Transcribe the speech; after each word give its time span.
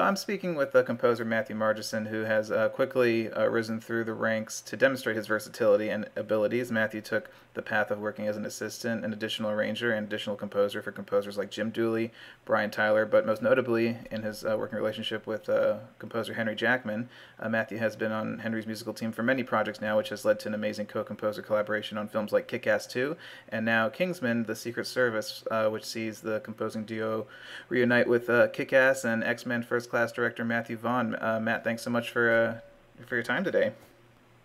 I'm 0.00 0.16
speaking 0.16 0.54
with 0.54 0.72
the 0.72 0.82
composer 0.82 1.24
Matthew 1.24 1.56
Margeson, 1.56 2.08
who 2.08 2.22
has 2.22 2.50
uh, 2.50 2.68
quickly 2.68 3.32
uh, 3.32 3.46
risen 3.46 3.80
through 3.80 4.04
the 4.04 4.12
ranks 4.12 4.60
to 4.62 4.76
demonstrate 4.76 5.16
his 5.16 5.26
versatility 5.26 5.88
and 5.88 6.08
abilities. 6.16 6.70
Matthew 6.72 7.00
took 7.00 7.30
the 7.58 7.62
path 7.62 7.90
of 7.90 7.98
working 7.98 8.28
as 8.28 8.36
an 8.36 8.46
assistant, 8.46 9.04
an 9.04 9.12
additional 9.12 9.50
arranger, 9.50 9.92
and 9.92 10.06
additional 10.06 10.36
composer 10.36 10.80
for 10.80 10.92
composers 10.92 11.36
like 11.36 11.50
Jim 11.50 11.70
Dooley, 11.70 12.12
Brian 12.44 12.70
Tyler, 12.70 13.04
but 13.04 13.26
most 13.26 13.42
notably 13.42 13.96
in 14.12 14.22
his 14.22 14.44
uh, 14.44 14.56
working 14.56 14.78
relationship 14.78 15.26
with 15.26 15.48
uh, 15.48 15.78
composer 15.98 16.34
Henry 16.34 16.54
Jackman. 16.54 17.08
Uh, 17.40 17.48
Matthew 17.48 17.78
has 17.78 17.96
been 17.96 18.12
on 18.12 18.38
Henry's 18.38 18.64
musical 18.64 18.94
team 18.94 19.10
for 19.10 19.24
many 19.24 19.42
projects 19.42 19.80
now, 19.80 19.96
which 19.96 20.10
has 20.10 20.24
led 20.24 20.38
to 20.38 20.46
an 20.46 20.54
amazing 20.54 20.86
co 20.86 21.02
composer 21.02 21.42
collaboration 21.42 21.98
on 21.98 22.06
films 22.06 22.30
like 22.30 22.46
Kick 22.46 22.68
Ass 22.68 22.86
2 22.86 23.16
and 23.48 23.66
now 23.66 23.88
Kingsman 23.88 24.44
The 24.44 24.54
Secret 24.54 24.86
Service, 24.86 25.42
uh, 25.50 25.68
which 25.68 25.84
sees 25.84 26.20
the 26.20 26.38
composing 26.38 26.84
duo 26.84 27.26
reunite 27.68 28.06
with 28.06 28.30
Kick 28.52 28.72
Ass 28.72 29.04
and 29.04 29.24
X 29.24 29.46
Men 29.46 29.64
First 29.64 29.90
Class 29.90 30.12
director 30.12 30.44
Matthew 30.44 30.76
Vaughn. 30.76 31.16
Matt, 31.42 31.64
thanks 31.64 31.82
so 31.82 31.90
much 31.90 32.10
for, 32.10 32.62
for 33.04 33.16
your 33.16 33.24
time 33.24 33.42
today. 33.42 33.72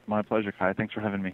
My 0.07 0.21
pleasure, 0.21 0.51
Kai. 0.51 0.73
Thanks 0.73 0.93
for 0.93 1.01
having 1.01 1.21
me. 1.21 1.33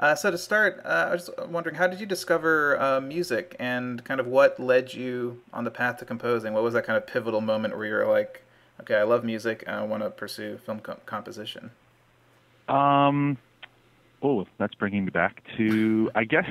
Uh, 0.00 0.14
so 0.14 0.30
to 0.30 0.38
start, 0.38 0.82
uh, 0.84 1.08
I 1.10 1.12
was 1.12 1.30
wondering, 1.48 1.76
how 1.76 1.86
did 1.86 2.00
you 2.00 2.06
discover 2.06 2.80
uh, 2.80 3.00
music, 3.00 3.54
and 3.58 4.04
kind 4.04 4.20
of 4.20 4.26
what 4.26 4.58
led 4.58 4.92
you 4.92 5.40
on 5.52 5.64
the 5.64 5.70
path 5.70 5.98
to 5.98 6.04
composing? 6.04 6.52
What 6.52 6.62
was 6.62 6.74
that 6.74 6.84
kind 6.84 6.96
of 6.96 7.06
pivotal 7.06 7.40
moment 7.40 7.76
where 7.76 7.86
you're 7.86 8.08
like, 8.08 8.42
okay, 8.80 8.96
I 8.96 9.04
love 9.04 9.24
music, 9.24 9.62
and 9.66 9.76
I 9.76 9.82
want 9.82 10.02
to 10.02 10.10
pursue 10.10 10.58
film 10.66 10.80
co- 10.80 10.98
composition? 11.06 11.70
Um, 12.68 13.38
oh, 14.22 14.46
that's 14.58 14.74
bringing 14.74 15.04
me 15.04 15.10
back 15.10 15.42
to, 15.56 16.10
I 16.14 16.24
guess, 16.24 16.46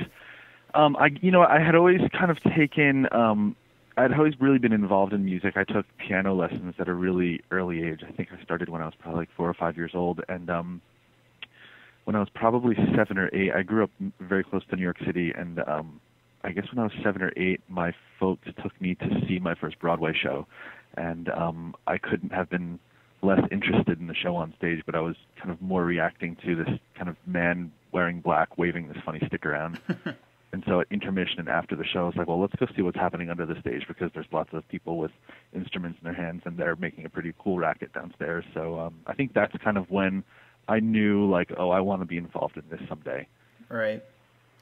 um, 0.74 0.96
I 0.96 1.10
you 1.20 1.30
know, 1.30 1.42
I 1.42 1.60
had 1.60 1.74
always 1.74 2.00
kind 2.12 2.30
of 2.30 2.40
taken, 2.40 3.08
um, 3.12 3.56
I'd 3.96 4.12
always 4.12 4.40
really 4.40 4.58
been 4.58 4.72
involved 4.72 5.12
in 5.12 5.24
music. 5.24 5.56
I 5.56 5.64
took 5.64 5.86
piano 5.98 6.34
lessons 6.34 6.74
at 6.78 6.88
a 6.88 6.94
really 6.94 7.40
early 7.50 7.82
age. 7.82 8.02
I 8.06 8.12
think 8.12 8.28
I 8.32 8.42
started 8.42 8.68
when 8.68 8.80
I 8.80 8.86
was 8.86 8.94
probably 8.98 9.20
like 9.20 9.30
four 9.36 9.48
or 9.48 9.54
five 9.54 9.76
years 9.76 9.92
old, 9.94 10.22
and 10.28 10.48
um, 10.50 10.80
when 12.08 12.16
I 12.16 12.20
was 12.20 12.30
probably 12.34 12.74
seven 12.96 13.18
or 13.18 13.28
eight. 13.34 13.52
I 13.54 13.60
grew 13.60 13.84
up 13.84 13.90
very 14.18 14.42
close 14.42 14.62
to 14.70 14.76
New 14.76 14.82
York 14.82 14.96
City, 15.04 15.30
and 15.36 15.58
um, 15.68 16.00
I 16.42 16.52
guess 16.52 16.64
when 16.72 16.78
I 16.78 16.84
was 16.84 16.92
seven 17.04 17.20
or 17.20 17.34
eight, 17.36 17.60
my 17.68 17.92
folks 18.18 18.48
took 18.62 18.80
me 18.80 18.94
to 18.94 19.20
see 19.28 19.38
my 19.38 19.54
first 19.54 19.78
Broadway 19.78 20.14
show, 20.18 20.46
and 20.96 21.28
um, 21.28 21.74
I 21.86 21.98
couldn't 21.98 22.32
have 22.32 22.48
been 22.48 22.78
less 23.20 23.42
interested 23.52 24.00
in 24.00 24.06
the 24.06 24.14
show 24.14 24.36
on 24.36 24.54
stage, 24.56 24.82
but 24.86 24.94
I 24.94 25.00
was 25.00 25.16
kind 25.36 25.50
of 25.50 25.60
more 25.60 25.84
reacting 25.84 26.38
to 26.46 26.56
this 26.56 26.78
kind 26.96 27.10
of 27.10 27.16
man 27.26 27.72
wearing 27.92 28.20
black 28.22 28.56
waving 28.56 28.88
this 28.88 28.96
funny 29.04 29.20
stick 29.26 29.44
around. 29.44 29.78
and 30.54 30.64
so 30.66 30.80
at 30.80 30.86
intermission 30.90 31.40
and 31.40 31.50
after 31.50 31.76
the 31.76 31.84
show, 31.84 32.04
I 32.04 32.06
was 32.06 32.16
like, 32.16 32.26
well, 32.26 32.40
let's 32.40 32.54
go 32.54 32.68
see 32.74 32.80
what's 32.80 32.96
happening 32.96 33.28
under 33.28 33.44
the 33.44 33.60
stage 33.60 33.86
because 33.86 34.10
there's 34.14 34.32
lots 34.32 34.48
of 34.54 34.66
people 34.68 34.96
with 34.96 35.10
instruments 35.54 35.98
in 36.00 36.06
their 36.06 36.14
hands 36.14 36.40
and 36.46 36.56
they're 36.56 36.76
making 36.76 37.04
a 37.04 37.10
pretty 37.10 37.34
cool 37.38 37.58
racket 37.58 37.92
downstairs. 37.92 38.46
So 38.54 38.80
um, 38.80 38.94
I 39.06 39.12
think 39.12 39.34
that's 39.34 39.54
kind 39.62 39.76
of 39.76 39.90
when 39.90 40.24
I 40.68 40.80
knew 40.80 41.28
like, 41.28 41.52
oh, 41.56 41.70
I 41.70 41.80
want 41.80 42.02
to 42.02 42.06
be 42.06 42.18
involved 42.18 42.56
in 42.56 42.64
this 42.70 42.80
someday. 42.88 43.26
Right, 43.68 44.02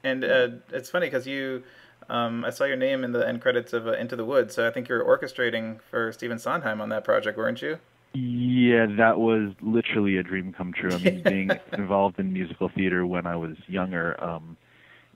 and 0.03 0.23
uh, 0.23 0.49
it's 0.71 0.89
funny 0.89 1.07
because 1.07 1.27
you, 1.27 1.63
um, 2.09 2.45
I 2.45 2.49
saw 2.49 2.63
your 2.63 2.77
name 2.77 3.03
in 3.03 3.11
the 3.11 3.27
end 3.27 3.41
credits 3.41 3.73
of 3.73 3.87
uh, 3.87 3.93
Into 3.93 4.15
the 4.15 4.25
Woods, 4.25 4.55
so 4.55 4.67
I 4.67 4.71
think 4.71 4.87
you're 4.87 5.03
orchestrating 5.03 5.79
for 5.89 6.11
Stephen 6.11 6.39
Sondheim 6.39 6.81
on 6.81 6.89
that 6.89 7.03
project, 7.03 7.37
weren't 7.37 7.61
you? 7.61 7.79
Yeah, 8.13 8.87
that 8.97 9.19
was 9.19 9.51
literally 9.61 10.17
a 10.17 10.23
dream 10.23 10.51
come 10.51 10.73
true. 10.73 10.91
I 10.91 10.97
mean, 10.97 11.21
being 11.23 11.51
involved 11.73 12.19
in 12.19 12.33
musical 12.33 12.69
theater 12.69 13.05
when 13.05 13.27
I 13.27 13.35
was 13.35 13.55
younger, 13.67 14.21
um, 14.23 14.57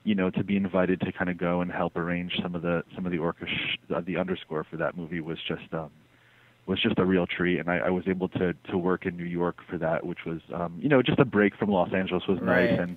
you 0.04 0.14
know, 0.14 0.30
to 0.30 0.44
be 0.44 0.56
invited 0.56 1.00
to 1.00 1.12
kind 1.12 1.30
of 1.30 1.38
go 1.38 1.62
and 1.62 1.70
help 1.72 1.96
arrange 1.96 2.38
some 2.40 2.54
of 2.54 2.62
the 2.62 2.84
some 2.94 3.06
of 3.06 3.12
the 3.12 3.18
orchestra, 3.18 4.02
the 4.04 4.18
underscore 4.18 4.64
for 4.64 4.76
that 4.76 4.96
movie 4.96 5.20
was 5.20 5.38
just 5.48 5.72
um, 5.72 5.90
was 6.66 6.80
just 6.80 6.98
a 6.98 7.04
real 7.04 7.26
treat, 7.26 7.58
and 7.58 7.68
I, 7.68 7.78
I 7.78 7.90
was 7.90 8.04
able 8.06 8.28
to 8.30 8.54
to 8.70 8.78
work 8.78 9.06
in 9.06 9.16
New 9.16 9.24
York 9.24 9.58
for 9.68 9.78
that, 9.78 10.06
which 10.06 10.24
was 10.26 10.40
um, 10.54 10.78
you 10.80 10.88
know 10.88 11.02
just 11.02 11.18
a 11.18 11.24
break 11.24 11.56
from 11.56 11.70
Los 11.70 11.92
Angeles 11.92 12.22
was 12.28 12.40
right. 12.40 12.70
nice, 12.70 12.80
and 12.80 12.96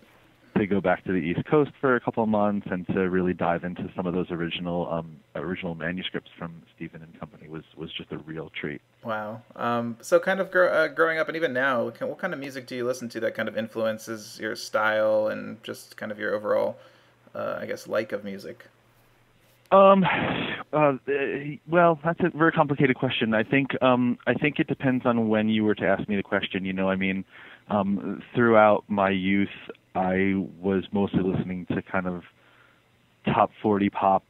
to 0.58 0.66
go 0.66 0.80
back 0.80 1.03
to 1.03 1.12
the 1.12 1.18
East 1.18 1.46
Coast 1.46 1.72
for 1.81 1.96
a 1.96 2.00
couple 2.00 2.24
of 2.24 2.30
months 2.30 2.68
and 2.72 2.88
to 2.88 3.09
really 3.09 3.34
dive 3.34 3.64
into 3.64 3.92
some 3.96 4.08
of 4.08 4.14
those 4.14 4.31
original 4.31 4.92
um, 4.92 5.18
original 5.36 5.76
manuscripts 5.76 6.31
from 6.38 6.62
Stephen 6.76 7.02
and 7.02 7.20
company 7.20 7.50
was 7.50 7.64
was 7.76 7.92
just 7.92 8.12
a 8.12 8.18
real 8.20 8.52
treat. 8.59 8.81
Wow. 9.03 9.42
Um, 9.56 9.97
so 10.02 10.20
kind 10.20 10.40
of 10.40 10.52
gr- 10.52 10.70
uh, 10.70 10.88
growing 10.88 11.20
up 11.20 11.28
and 11.28 11.36
even 11.36 11.53
now, 11.53 11.84
what 11.84 12.18
kind 12.20 12.34
of 12.34 12.40
music 12.40 12.68
do 12.68 12.76
you 12.76 12.86
listen 12.86 13.09
to 13.09 13.20
that 13.22 13.36
kind 13.36 13.50
of 13.50 13.58
influences 13.58 14.40
your 14.40 14.56
style 14.56 15.28
and 15.28 15.62
just 15.64 15.97
kind 15.97 16.12
of 16.12 16.20
your 16.20 16.34
overall, 16.34 16.78
uh, 17.34 17.58
I 17.59 17.66
guess, 17.66 17.88
like 17.88 18.12
of 18.12 18.24
music? 18.24 18.66
Um, 19.72 20.06
uh, 20.74 20.94
well, 21.68 22.00
that's 22.03 22.20
a 22.20 22.38
very 22.38 22.52
complicated 22.52 22.96
question. 22.96 23.34
I 23.34 23.44
think 23.44 23.81
um, 23.81 24.18
I 24.28 24.34
think 24.34 24.59
it 24.59 24.68
depends 24.68 25.06
on 25.06 25.30
when 25.30 25.50
you 25.50 25.64
were 25.64 25.76
to 25.76 25.86
ask 25.86 26.08
me 26.08 26.16
the 26.16 26.24
question. 26.24 26.66
You 26.66 26.74
know, 26.74 26.90
I 26.90 26.96
mean, 26.96 27.26
um, 27.70 28.22
throughout 28.36 28.84
my 28.88 29.09
youth, 29.09 29.50
I 29.96 30.34
was 30.59 30.84
mostly 30.92 31.22
listening 31.24 31.66
to 31.68 31.81
kind 31.81 32.08
of 32.08 32.24
top 33.26 33.52
40 33.62 33.90
pop 33.90 34.24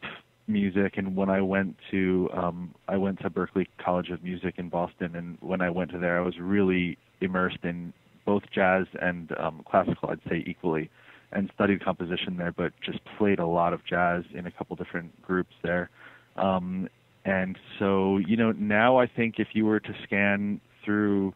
music, 0.48 0.94
and 0.98 1.16
when 1.16 1.30
I 1.30 1.42
went 1.42 1.76
to 1.92 2.30
um, 2.34 2.76
I 2.88 2.98
went 2.98 3.20
to 3.20 3.30
Berklee 3.30 3.68
College 3.84 4.10
of 4.10 4.24
Music 4.24 4.56
in 4.58 4.70
Boston, 4.70 5.16
and 5.16 5.38
when 5.42 5.62
I 5.62 5.70
went 5.70 5.92
to 5.92 5.98
there, 5.98 6.18
I 6.18 6.22
was 6.22 6.36
really 6.40 6.98
immersed 7.22 7.64
in 7.64 7.94
both 8.26 8.44
jazz 8.54 8.86
and 9.02 9.32
um, 9.38 9.64
classical. 9.70 10.10
I'd 10.10 10.20
say 10.30 10.44
equally 10.48 10.90
and 11.32 11.52
studied 11.54 11.84
composition 11.84 12.38
there, 12.38 12.52
but 12.52 12.74
just 12.82 13.00
played 13.18 13.40
a 13.40 13.46
lot 13.46 13.74
of 13.74 13.84
jazz 13.86 14.24
in 14.34 14.46
a 14.46 14.52
couple 14.52 14.76
different 14.76 15.22
groups 15.22 15.54
there. 15.64 15.90
Um, 16.36 16.90
and 17.26 17.58
so, 17.80 18.18
you 18.18 18.38
know, 18.38 18.52
now 18.52 18.98
I 18.98 19.08
think 19.08 19.40
if 19.40 19.50
you 19.54 19.66
were 19.66 19.80
to 19.80 19.96
scan 20.04 20.62
through 20.84 21.34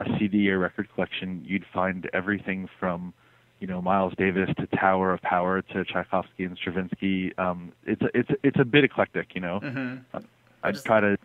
a 0.00 0.04
CD 0.18 0.50
or 0.50 0.58
record 0.58 0.88
collection, 0.94 1.44
you'd 1.46 1.64
find 1.72 2.10
everything 2.12 2.68
from, 2.78 3.14
you 3.60 3.66
know, 3.66 3.80
Miles 3.80 4.14
Davis 4.16 4.50
to 4.58 4.66
Tower 4.66 5.12
of 5.12 5.22
Power 5.22 5.62
to 5.62 5.84
Tchaikovsky 5.84 6.44
and 6.44 6.56
Stravinsky. 6.56 7.32
Um, 7.38 7.72
it's 7.86 8.02
a, 8.02 8.08
it's 8.14 8.30
a, 8.30 8.36
it's 8.42 8.58
a 8.58 8.64
bit 8.64 8.84
eclectic, 8.84 9.34
you 9.34 9.40
know. 9.40 9.60
Mm-hmm. 9.62 10.18
I 10.62 10.72
just 10.72 10.84
try 10.84 11.00
to 11.00 11.16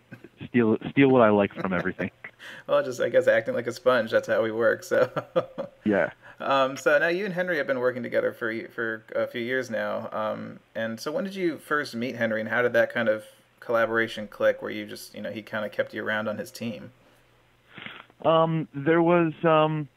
steal 0.47 0.77
steal 0.91 1.09
what 1.09 1.21
I 1.21 1.29
like 1.29 1.53
from 1.53 1.73
everything. 1.73 2.11
well, 2.67 2.83
just 2.83 3.01
I 3.01 3.09
guess 3.09 3.27
acting 3.27 3.53
like 3.53 3.67
a 3.67 3.71
sponge. 3.71 4.11
That's 4.11 4.27
how 4.27 4.41
we 4.41 4.51
work. 4.51 4.83
So 4.83 5.09
yeah. 5.83 6.11
Um, 6.39 6.75
so 6.75 6.97
now 6.99 7.07
you 7.07 7.25
and 7.25 7.33
Henry 7.33 7.57
have 7.57 7.67
been 7.67 7.79
working 7.79 8.03
together 8.03 8.33
for 8.33 8.53
for 8.69 9.03
a 9.15 9.27
few 9.27 9.41
years 9.41 9.69
now. 9.69 10.09
Um, 10.11 10.59
and 10.75 10.99
so 10.99 11.11
when 11.11 11.23
did 11.23 11.35
you 11.35 11.57
first 11.57 11.95
meet 11.95 12.15
Henry, 12.15 12.41
and 12.41 12.49
how 12.49 12.61
did 12.61 12.73
that 12.73 12.93
kind 12.93 13.07
of 13.07 13.23
collaboration 13.59 14.27
click? 14.27 14.61
Where 14.61 14.71
you 14.71 14.85
just 14.85 15.15
you 15.15 15.21
know 15.21 15.31
he 15.31 15.41
kind 15.41 15.65
of 15.65 15.71
kept 15.71 15.93
you 15.93 16.03
around 16.03 16.27
on 16.27 16.37
his 16.37 16.51
team. 16.51 16.91
Um, 18.23 18.67
there 18.73 19.01
was 19.01 19.33
um, 19.43 19.87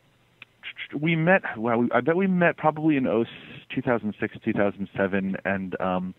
we 0.99 1.17
met. 1.17 1.43
Well, 1.57 1.89
I 1.93 2.01
bet 2.01 2.17
we 2.17 2.27
met 2.27 2.57
probably 2.57 2.97
in 2.97 3.05
2006, 3.05 4.37
2007, 4.45 5.37
and 5.45 5.81
um, 5.81 6.15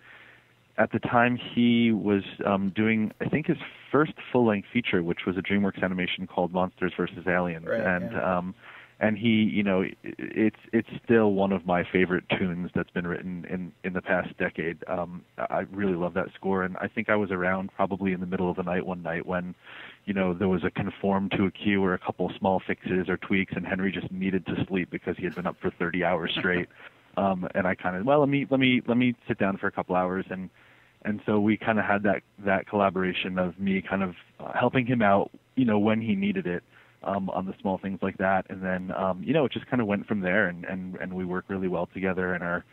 at 0.79 0.93
the 0.93 0.99
time 0.99 1.37
he 1.37 1.91
was 1.91 2.23
um, 2.45 2.71
doing, 2.73 3.11
I 3.19 3.27
think, 3.27 3.47
his 3.47 3.57
first 3.91 4.13
full-length 4.31 4.69
feature, 4.71 5.03
which 5.03 5.19
was 5.27 5.37
a 5.37 5.41
DreamWorks 5.41 5.83
animation 5.83 6.25
called 6.25 6.53
Monsters 6.53 6.93
vs. 6.95 7.27
Aliens, 7.27 7.65
right, 7.67 7.81
and 7.81 8.11
yeah. 8.13 8.37
um, 8.37 8.55
and 9.01 9.17
he, 9.17 9.29
you 9.29 9.63
know, 9.63 9.83
it's 10.03 10.59
it's 10.73 10.89
still 11.03 11.31
one 11.31 11.53
of 11.53 11.65
my 11.65 11.83
favorite 11.89 12.23
tunes 12.37 12.69
that's 12.75 12.89
been 12.89 13.07
written 13.07 13.45
in 13.49 13.71
in 13.83 13.93
the 13.93 14.01
past 14.01 14.37
decade. 14.37 14.77
Um, 14.87 15.23
I 15.37 15.65
really 15.71 15.95
love 15.95 16.13
that 16.15 16.27
score, 16.35 16.63
and 16.63 16.75
I 16.77 16.87
think 16.87 17.09
I 17.09 17.15
was 17.15 17.31
around 17.31 17.71
probably 17.75 18.13
in 18.13 18.19
the 18.19 18.25
middle 18.25 18.49
of 18.49 18.57
the 18.57 18.63
night 18.63 18.85
one 18.85 19.01
night 19.01 19.25
when, 19.25 19.55
you 20.05 20.13
know, 20.13 20.33
there 20.33 20.49
was 20.49 20.63
a 20.63 20.71
conform 20.71 21.29
to 21.37 21.45
a 21.45 21.51
cue 21.51 21.83
or 21.83 21.93
a 21.93 21.99
couple 21.99 22.29
small 22.37 22.61
fixes 22.65 23.07
or 23.07 23.17
tweaks, 23.17 23.53
and 23.55 23.65
Henry 23.65 23.91
just 23.91 24.11
needed 24.11 24.45
to 24.47 24.65
sleep 24.67 24.89
because 24.89 25.15
he 25.17 25.23
had 25.23 25.35
been 25.35 25.47
up 25.47 25.55
for 25.61 25.71
30 25.71 26.03
hours 26.03 26.31
straight. 26.37 26.67
um, 27.17 27.47
and 27.55 27.65
I 27.65 27.75
kind 27.75 27.95
of, 27.95 28.05
well, 28.05 28.19
let 28.19 28.29
me 28.29 28.47
let 28.49 28.59
me 28.59 28.81
let 28.85 28.97
me 28.97 29.15
sit 29.29 29.37
down 29.37 29.57
for 29.57 29.67
a 29.67 29.71
couple 29.71 29.95
hours 29.95 30.25
and 30.29 30.49
and 31.09 31.21
so 31.25 31.39
we 31.39 31.57
kind 31.57 31.79
of 31.79 31.85
had 31.85 32.03
that 32.03 32.21
that 32.45 32.67
collaboration 32.67 33.39
of 33.39 33.59
me 33.59 33.81
kind 33.81 34.03
of 34.03 34.13
uh, 34.39 34.51
helping 34.57 34.85
him 34.85 35.01
out, 35.01 35.31
you 35.55 35.65
know, 35.65 35.79
when 35.79 36.01
he 36.01 36.15
needed 36.15 36.45
it 36.45 36.63
um, 37.03 37.31
on 37.31 37.47
the 37.47 37.53
small 37.59 37.79
things 37.79 37.97
like 38.03 38.17
that, 38.19 38.45
and 38.49 38.63
then 38.63 38.91
um, 38.91 39.23
you 39.23 39.33
know 39.33 39.43
it 39.45 39.51
just 39.51 39.65
kind 39.67 39.81
of 39.81 39.87
went 39.87 40.05
from 40.05 40.21
there, 40.21 40.47
and 40.47 40.65
and 40.65 40.95
and 40.97 41.11
we 41.13 41.25
work 41.25 41.45
really 41.47 41.67
well 41.67 41.89
together 41.93 42.35
in 42.35 42.43
our 42.43 42.63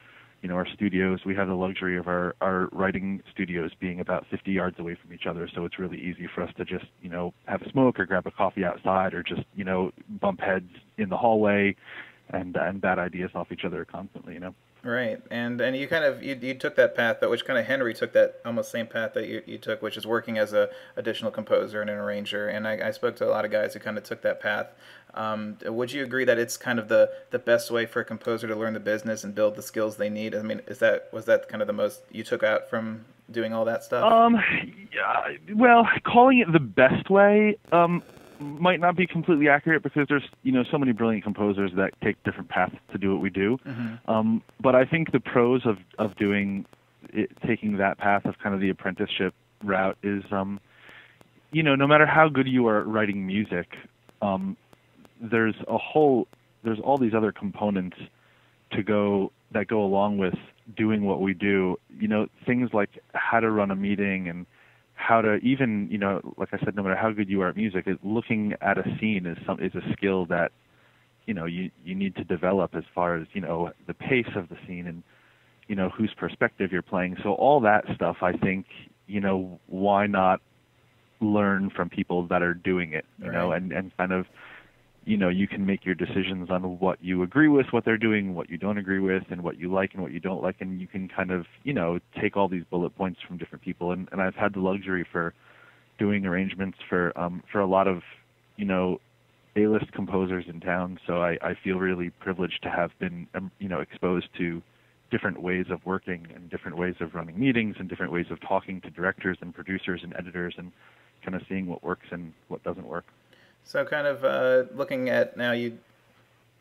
you 0.42 0.50
know 0.50 0.54
our 0.54 0.66
studios. 0.74 1.20
We 1.24 1.34
have 1.34 1.48
the 1.48 1.54
luxury 1.54 1.96
of 1.96 2.08
our 2.08 2.34
our 2.42 2.68
writing 2.72 3.22
studios 3.32 3.70
being 3.80 4.00
about 4.00 4.26
50 4.30 4.52
yards 4.52 4.78
away 4.78 4.98
from 5.00 5.14
each 5.14 5.26
other, 5.26 5.48
so 5.54 5.64
it's 5.64 5.78
really 5.78 5.98
easy 5.98 6.28
for 6.34 6.42
us 6.42 6.50
to 6.58 6.64
just 6.66 6.86
you 7.00 7.08
know 7.08 7.32
have 7.46 7.62
a 7.62 7.70
smoke 7.70 7.98
or 7.98 8.04
grab 8.04 8.26
a 8.26 8.30
coffee 8.30 8.64
outside 8.64 9.14
or 9.14 9.22
just 9.22 9.44
you 9.54 9.64
know 9.64 9.92
bump 10.20 10.40
heads 10.40 10.70
in 10.98 11.08
the 11.08 11.16
hallway 11.16 11.74
and 12.30 12.54
and 12.56 12.82
bad 12.82 12.98
ideas 12.98 13.30
off 13.34 13.50
each 13.50 13.64
other 13.64 13.86
constantly, 13.86 14.34
you 14.34 14.40
know. 14.40 14.54
Right, 14.82 15.20
and 15.32 15.60
and 15.60 15.76
you 15.76 15.88
kind 15.88 16.04
of 16.04 16.22
you, 16.22 16.38
you 16.40 16.54
took 16.54 16.76
that 16.76 16.94
path, 16.94 17.16
but 17.20 17.28
which 17.28 17.44
kind 17.44 17.58
of 17.58 17.66
Henry 17.66 17.92
took 17.92 18.12
that 18.12 18.40
almost 18.44 18.70
same 18.70 18.86
path 18.86 19.14
that 19.14 19.26
you, 19.26 19.42
you 19.44 19.58
took, 19.58 19.82
which 19.82 19.96
is 19.96 20.06
working 20.06 20.38
as 20.38 20.52
a 20.52 20.70
additional 20.94 21.32
composer 21.32 21.80
and 21.80 21.90
an 21.90 21.96
arranger. 21.96 22.46
And 22.46 22.68
I, 22.68 22.88
I 22.88 22.90
spoke 22.92 23.16
to 23.16 23.26
a 23.26 23.30
lot 23.30 23.44
of 23.44 23.50
guys 23.50 23.74
who 23.74 23.80
kind 23.80 23.98
of 23.98 24.04
took 24.04 24.22
that 24.22 24.40
path. 24.40 24.68
Um, 25.14 25.56
would 25.64 25.92
you 25.92 26.04
agree 26.04 26.24
that 26.26 26.38
it's 26.38 26.56
kind 26.56 26.78
of 26.78 26.88
the 26.88 27.10
the 27.30 27.38
best 27.38 27.70
way 27.70 27.86
for 27.86 28.00
a 28.00 28.04
composer 28.04 28.46
to 28.46 28.54
learn 28.54 28.74
the 28.74 28.80
business 28.80 29.24
and 29.24 29.34
build 29.34 29.56
the 29.56 29.62
skills 29.62 29.96
they 29.96 30.10
need? 30.10 30.34
I 30.34 30.42
mean, 30.42 30.60
is 30.68 30.78
that 30.78 31.08
was 31.12 31.24
that 31.24 31.48
kind 31.48 31.62
of 31.62 31.66
the 31.66 31.72
most 31.72 32.02
you 32.12 32.22
took 32.22 32.44
out 32.44 32.70
from 32.70 33.06
doing 33.30 33.52
all 33.52 33.64
that 33.64 33.82
stuff? 33.82 34.04
Um, 34.04 34.36
yeah, 34.94 35.36
well, 35.54 35.88
calling 36.04 36.38
it 36.38 36.52
the 36.52 36.60
best 36.60 37.10
way 37.10 37.58
um, 37.72 38.02
might 38.40 38.80
not 38.80 38.96
be 38.96 39.06
completely 39.06 39.48
accurate 39.48 39.82
because 39.82 40.06
there's 40.08 40.24
you 40.42 40.52
know 40.52 40.64
so 40.70 40.78
many 40.78 40.92
brilliant 40.92 41.24
composers 41.24 41.70
that 41.76 41.92
take 42.02 42.22
different 42.24 42.48
paths 42.48 42.74
to 42.92 42.98
do 42.98 43.12
what 43.12 43.20
we 43.20 43.30
do. 43.30 43.58
Mm-hmm. 43.66 44.10
Um, 44.10 44.42
but 44.60 44.74
I 44.74 44.84
think 44.84 45.12
the 45.12 45.20
pros 45.20 45.66
of 45.66 45.78
of 45.98 46.16
doing 46.16 46.64
it, 47.12 47.30
taking 47.46 47.78
that 47.78 47.98
path 47.98 48.24
of 48.24 48.38
kind 48.38 48.54
of 48.54 48.60
the 48.60 48.70
apprenticeship 48.70 49.34
route 49.64 49.98
is 50.02 50.24
um, 50.30 50.60
you 51.52 51.62
know 51.62 51.74
no 51.74 51.86
matter 51.86 52.06
how 52.06 52.28
good 52.28 52.46
you 52.46 52.66
are 52.66 52.80
at 52.80 52.86
writing 52.86 53.26
music, 53.26 53.68
um, 54.22 54.56
there's 55.20 55.56
a 55.68 55.78
whole 55.78 56.28
there's 56.62 56.80
all 56.80 56.98
these 56.98 57.14
other 57.14 57.32
components 57.32 57.96
to 58.72 58.82
go 58.82 59.32
that 59.52 59.68
go 59.68 59.82
along 59.82 60.18
with 60.18 60.34
doing 60.76 61.04
what 61.04 61.20
we 61.20 61.34
do. 61.34 61.76
You 61.98 62.08
know 62.08 62.26
things 62.44 62.70
like 62.72 62.90
how 63.14 63.40
to 63.40 63.50
run 63.50 63.70
a 63.70 63.76
meeting 63.76 64.28
and 64.28 64.46
how 64.96 65.20
to 65.20 65.36
even 65.36 65.88
you 65.90 65.98
know 65.98 66.20
like 66.36 66.48
I 66.52 66.58
said, 66.64 66.74
no 66.74 66.82
matter 66.82 66.96
how 66.96 67.12
good 67.12 67.28
you 67.28 67.42
are 67.42 67.48
at 67.48 67.56
music, 67.56 67.86
it, 67.86 67.98
looking 68.02 68.54
at 68.60 68.78
a 68.78 68.84
scene 68.98 69.26
is 69.26 69.38
some 69.46 69.60
is 69.60 69.74
a 69.74 69.92
skill 69.92 70.26
that 70.26 70.50
you 71.26 71.34
know 71.34 71.44
you 71.44 71.70
you 71.84 71.94
need 71.94 72.16
to 72.16 72.24
develop 72.24 72.74
as 72.74 72.84
far 72.94 73.16
as 73.16 73.26
you 73.32 73.40
know 73.40 73.70
the 73.86 73.94
pace 73.94 74.28
of 74.34 74.48
the 74.48 74.56
scene 74.66 74.86
and 74.86 75.02
you 75.68 75.76
know 75.76 75.90
whose 75.90 76.12
perspective 76.14 76.72
you're 76.72 76.82
playing. 76.82 77.16
So 77.22 77.34
all 77.34 77.60
that 77.60 77.84
stuff, 77.94 78.16
I 78.22 78.32
think 78.32 78.66
you 79.06 79.20
know 79.20 79.60
why 79.66 80.06
not 80.06 80.40
learn 81.20 81.70
from 81.70 81.88
people 81.88 82.26
that 82.28 82.42
are 82.42 82.54
doing 82.54 82.92
it, 82.92 83.04
you 83.22 83.30
know, 83.30 83.52
and 83.52 83.72
and 83.72 83.96
kind 83.96 84.12
of 84.12 84.26
you 85.06 85.16
know 85.16 85.28
you 85.28 85.46
can 85.46 85.64
make 85.64 85.86
your 85.86 85.94
decisions 85.94 86.50
on 86.50 86.78
what 86.80 87.02
you 87.02 87.22
agree 87.22 87.48
with 87.48 87.66
what 87.70 87.84
they're 87.84 87.96
doing 87.96 88.34
what 88.34 88.50
you 88.50 88.58
don't 88.58 88.76
agree 88.76 88.98
with 88.98 89.22
and 89.30 89.40
what 89.40 89.56
you 89.56 89.72
like 89.72 89.94
and 89.94 90.02
what 90.02 90.12
you 90.12 90.18
don't 90.20 90.42
like 90.42 90.56
and 90.60 90.80
you 90.80 90.86
can 90.86 91.08
kind 91.08 91.30
of 91.30 91.46
you 91.62 91.72
know 91.72 91.98
take 92.20 92.36
all 92.36 92.48
these 92.48 92.64
bullet 92.70 92.94
points 92.94 93.20
from 93.26 93.38
different 93.38 93.64
people. 93.64 93.92
And 93.92 94.08
and 94.12 94.20
I've 94.20 94.34
had 94.34 94.52
the 94.52 94.60
luxury 94.60 95.06
for 95.10 95.32
doing 95.98 96.26
arrangements 96.26 96.78
for 96.88 97.18
um 97.18 97.42
for 97.50 97.60
a 97.60 97.66
lot 97.66 97.86
of 97.86 98.02
you 98.56 98.64
know 98.64 99.00
A-list 99.54 99.92
composers 99.92 100.44
in 100.48 100.60
town. 100.60 100.98
So 101.06 101.22
I 101.22 101.38
I 101.40 101.54
feel 101.62 101.76
really 101.78 102.10
privileged 102.10 102.62
to 102.64 102.70
have 102.70 102.90
been 102.98 103.28
um, 103.34 103.50
you 103.60 103.68
know 103.68 103.80
exposed 103.80 104.28
to 104.38 104.60
different 105.12 105.40
ways 105.40 105.66
of 105.70 105.78
working 105.86 106.26
and 106.34 106.50
different 106.50 106.76
ways 106.76 106.96
of 107.00 107.14
running 107.14 107.38
meetings 107.38 107.76
and 107.78 107.88
different 107.88 108.10
ways 108.10 108.26
of 108.30 108.40
talking 108.40 108.80
to 108.80 108.90
directors 108.90 109.38
and 109.40 109.54
producers 109.54 110.00
and 110.02 110.12
editors 110.18 110.54
and 110.58 110.72
kind 111.24 111.36
of 111.36 111.42
seeing 111.48 111.66
what 111.66 111.84
works 111.84 112.06
and 112.10 112.32
what 112.48 112.60
doesn't 112.64 112.88
work 112.88 113.04
So, 113.66 113.84
kind 113.84 114.06
of 114.06 114.24
uh, 114.24 114.72
looking 114.76 115.10
at 115.10 115.36
now, 115.36 115.50
you 115.50 115.78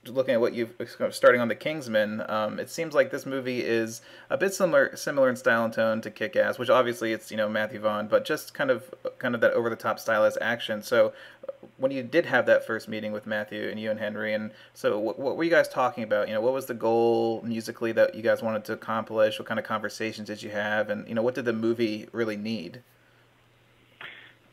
looking 0.08 0.34
at 0.34 0.42
what 0.42 0.54
you've 0.54 0.74
starting 1.12 1.40
on 1.40 1.48
the 1.48 1.56
Kingsman. 1.56 2.24
Um, 2.28 2.60
it 2.60 2.70
seems 2.70 2.96
like 2.96 3.12
this 3.12 3.28
movie 3.28 3.62
is 3.62 4.02
a 4.32 4.38
bit 4.38 4.56
similar, 4.56 4.96
similar 4.96 5.30
in 5.30 5.36
style 5.36 5.66
and 5.66 5.74
tone 5.74 6.02
to 6.02 6.10
Kick 6.10 6.36
Ass, 6.36 6.58
which 6.58 6.70
obviously 6.70 7.14
it's 7.14 7.30
you 7.30 7.38
know 7.38 7.48
Matthew 7.48 7.80
Vaughn, 7.80 8.08
but 8.08 8.26
just 8.26 8.56
kind 8.56 8.72
of 8.72 8.92
kind 9.20 9.36
of 9.36 9.42
that 9.42 9.54
over 9.54 9.70
the 9.70 9.76
top 9.76 10.00
stylized 10.00 10.40
action. 10.42 10.82
So, 10.82 11.14
uh, 11.48 11.52
when 11.78 11.92
you 11.92 12.02
did 12.02 12.26
have 12.26 12.48
that 12.48 12.66
first 12.66 12.88
meeting 12.88 13.12
with 13.12 13.28
Matthew 13.28 13.70
and 13.70 13.80
you 13.80 13.92
and 13.92 14.00
Henry, 14.00 14.34
and 14.34 14.50
so 14.74 14.98
what, 15.00 15.20
what 15.20 15.38
were 15.38 15.44
you 15.44 15.52
guys 15.52 15.68
talking 15.68 16.04
about? 16.04 16.28
You 16.28 16.34
know, 16.34 16.42
what 16.42 16.54
was 16.54 16.66
the 16.66 16.74
goal 16.74 17.44
musically 17.44 17.92
that 17.92 18.16
you 18.16 18.24
guys 18.24 18.42
wanted 18.42 18.66
to 18.66 18.74
accomplish? 18.74 19.38
What 19.38 19.48
kind 19.48 19.60
of 19.60 19.66
conversations 19.66 20.28
did 20.28 20.42
you 20.42 20.50
have, 20.50 20.90
and 20.90 21.08
you 21.08 21.14
know, 21.14 21.22
what 21.22 21.36
did 21.36 21.46
the 21.46 21.54
movie 21.54 22.08
really 22.12 22.38
need? 22.38 22.82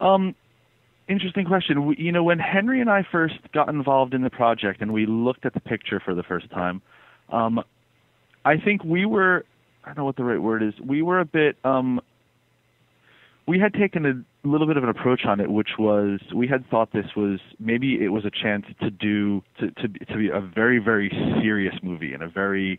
Um, 0.03 0.35
interesting 1.09 1.45
question. 1.45 1.95
You 1.99 2.13
know, 2.13 2.25
when 2.25 2.39
Henry 2.39 2.81
and 2.81 2.91
I 2.91 3.07
first 3.11 3.35
got 3.53 3.69
involved 3.69 4.15
in 4.15 4.23
the 4.23 4.31
project 4.31 4.81
and 4.81 4.93
we 4.93 5.07
looked 5.07 5.47
at 5.47 5.55
the 5.55 5.61
picture 5.61 6.01
for 6.01 6.15
the 6.15 6.23
first 6.23 6.51
time, 6.51 6.83
um, 7.31 7.63
I 8.45 8.57
think 8.57 8.85
we 8.85 9.07
were, 9.07 9.45
I 9.85 9.89
don't 9.89 9.99
know 9.99 10.05
what 10.05 10.17
the 10.17 10.25
right 10.25 10.41
word 10.41 10.63
is, 10.63 10.75
we 10.85 11.03
were 11.03 11.21
a 11.21 11.25
bit, 11.25 11.57
um, 11.65 12.01
we 13.47 13.59
had 13.59 13.75
taken 13.75 14.07
a 14.07 14.49
little 14.49 14.67
bit 14.67 14.77
of 14.77 14.85
an 14.85 14.89
approach 14.89 15.25
on 15.25 15.41
it, 15.41 15.51
which 15.51 15.71
was 15.79 16.21
we 16.35 16.47
had 16.47 16.69
thought 16.71 16.93
this 16.93 17.07
was 17.17 17.41
maybe 17.59 18.03
it 18.03 18.09
was 18.09 18.25
a 18.25 18.31
chance 18.31 18.67
to 18.81 18.91
do 18.91 19.43
to 19.59 19.71
to, 19.73 19.89
to 19.89 20.17
be 20.17 20.29
a 20.29 20.41
very 20.41 20.79
very 20.79 21.11
serious 21.43 21.75
movie 21.83 22.15
and 22.15 22.23
a 22.23 22.29
very 22.29 22.79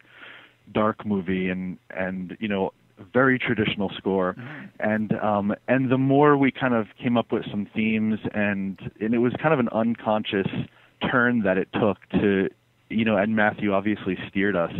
dark 0.73 1.05
movie 1.05 1.49
and 1.49 1.77
and 1.89 2.37
you 2.39 2.47
know 2.47 2.71
very 3.13 3.40
traditional 3.40 3.90
score. 3.98 4.36
And 4.80 5.13
um 5.19 5.54
and 5.68 5.92
the 5.92 5.98
more 5.98 6.38
we 6.38 6.51
kind 6.51 6.74
of 6.74 6.88
came 7.01 7.18
up 7.18 7.31
with 7.31 7.44
some 7.50 7.68
themes 7.74 8.19
and 8.34 8.80
and 9.00 9.13
it 9.13 9.19
was 9.19 9.34
kind 9.42 9.54
of 9.54 9.60
an 9.60 9.69
unconscious 9.69 10.48
turn 11.12 11.42
that 11.44 11.57
it 11.57 11.68
took 11.74 11.98
to 12.12 12.50
you 12.90 13.06
know 13.06 13.18
and 13.18 13.36
Matthew 13.36 13.74
obviously 13.74 14.18
steered 14.30 14.56
us 14.56 14.72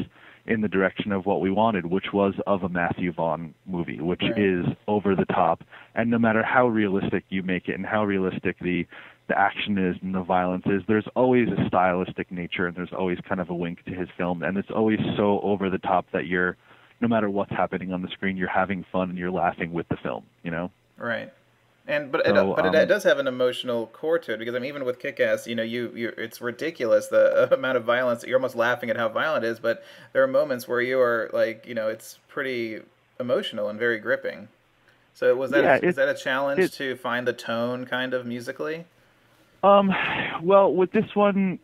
in 0.46 0.60
the 0.62 0.68
direction 0.68 1.12
of 1.14 1.26
what 1.26 1.40
we 1.42 1.50
wanted 1.50 1.86
which 1.86 2.08
was 2.14 2.34
of 2.48 2.64
a 2.64 2.70
Matthew 2.70 3.12
Vaughn 3.14 3.54
movie 3.66 4.00
which 4.00 4.22
Right. 4.22 4.38
is 4.38 4.66
over 4.88 5.16
the 5.16 5.26
top. 5.26 5.64
And 5.96 6.10
no 6.10 6.18
matter 6.20 6.44
how 6.44 6.68
realistic 6.68 7.24
you 7.30 7.44
make 7.44 7.68
it 7.68 7.74
and 7.76 7.86
how 7.86 8.04
realistic 8.06 8.58
the 8.60 8.86
the 9.30 9.40
action 9.40 9.78
is 9.78 9.96
and 10.02 10.14
the 10.14 10.22
violence 10.22 10.66
is 10.66 10.82
there's 10.88 11.08
always 11.16 11.48
a 11.48 11.66
stylistic 11.68 12.30
nature 12.30 12.68
and 12.68 12.76
there's 12.76 12.92
always 12.92 13.18
kind 13.28 13.40
of 13.40 13.50
a 13.50 13.56
wink 13.56 13.84
to 13.86 13.92
his 13.92 14.10
film. 14.18 14.44
And 14.44 14.58
it's 14.58 14.70
always 14.70 15.00
so 15.16 15.40
over 15.42 15.70
the 15.70 15.78
top 15.78 16.06
that 16.12 16.28
you're 16.28 16.58
no 17.04 17.08
matter 17.10 17.30
what's 17.30 17.52
happening 17.52 17.94
on 17.94 18.02
the 18.02 18.08
screen 18.10 18.38
you're 18.38 18.50
having 18.50 18.86
fun 18.92 19.10
and 19.10 19.18
you're 19.20 19.32
laughing 19.32 19.72
with 19.74 19.88
the 19.90 19.98
film 19.98 20.24
you 20.44 20.52
know 20.52 20.72
Right. 20.98 21.32
And 21.86 22.12
but 22.12 22.26
it, 22.26 22.34
but 22.34 22.66
it, 22.66 22.70
um, 22.70 22.76
it 22.76 22.86
does 22.86 23.04
have 23.04 23.20
an 23.20 23.28
emotional 23.28 23.88
core 23.88 24.18
to 24.20 24.34
it 24.34 24.38
because 24.38 24.56
I 24.56 24.60
mean 24.60 24.70
even 24.70 24.86
with 24.86 25.00
Kick-Ass, 25.00 25.48
you 25.48 25.56
know, 25.56 25.64
you 25.64 25.92
you 25.94 26.14
it's 26.18 26.40
ridiculous 26.40 27.08
the 27.08 27.54
amount 27.54 27.78
of 27.78 27.84
violence. 27.84 28.24
You're 28.24 28.38
almost 28.38 28.56
laughing 28.56 28.90
at 28.90 28.96
how 28.96 29.10
violent 29.10 29.44
it 29.44 29.50
is, 29.50 29.60
but 29.60 29.84
there 30.14 30.24
are 30.24 30.28
moments 30.28 30.66
where 30.68 30.80
you 30.82 31.00
are 31.02 31.30
like, 31.34 31.66
you 31.68 31.76
know, 31.76 31.90
it's 31.90 32.20
pretty 32.30 32.80
emotional 33.20 33.68
and 33.70 33.78
very 33.78 34.00
gripping. 34.00 34.48
So 35.14 35.36
was 35.36 35.52
that 35.52 35.64
Yeah, 35.64 35.76
a, 35.84 35.86
is 35.90 35.96
that 35.98 36.08
a 36.08 36.14
challenge 36.14 36.60
it- 36.60 36.74
to 36.74 36.96
find 36.96 37.28
the 37.28 37.34
tone 37.34 37.86
kind 37.86 38.14
of 38.14 38.26
musically? 38.26 38.86
Um, 39.62 39.92
well, 40.42 40.74
with 40.74 40.92
this 40.92 41.06
one, 41.16 41.60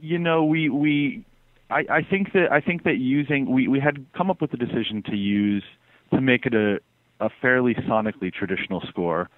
you 0.00 0.18
know, 0.18 0.44
we 0.44 0.68
we, 0.68 1.24
I, 1.72 1.84
I 1.98 2.02
think 2.02 2.32
that 2.34 2.52
I 2.52 2.60
think 2.60 2.84
that 2.84 2.98
using 2.98 3.50
we 3.50 3.66
we 3.68 3.80
had 3.80 4.04
come 4.16 4.30
up 4.30 4.40
with 4.40 4.50
the 4.50 4.56
decision 4.56 5.02
to 5.06 5.16
use 5.16 5.64
to 6.12 6.20
make 6.20 6.46
it 6.46 6.54
a 6.54 6.78
a 7.20 7.30
fairly 7.40 7.74
sonically 7.74 8.32
traditional 8.32 8.82
score 8.88 9.28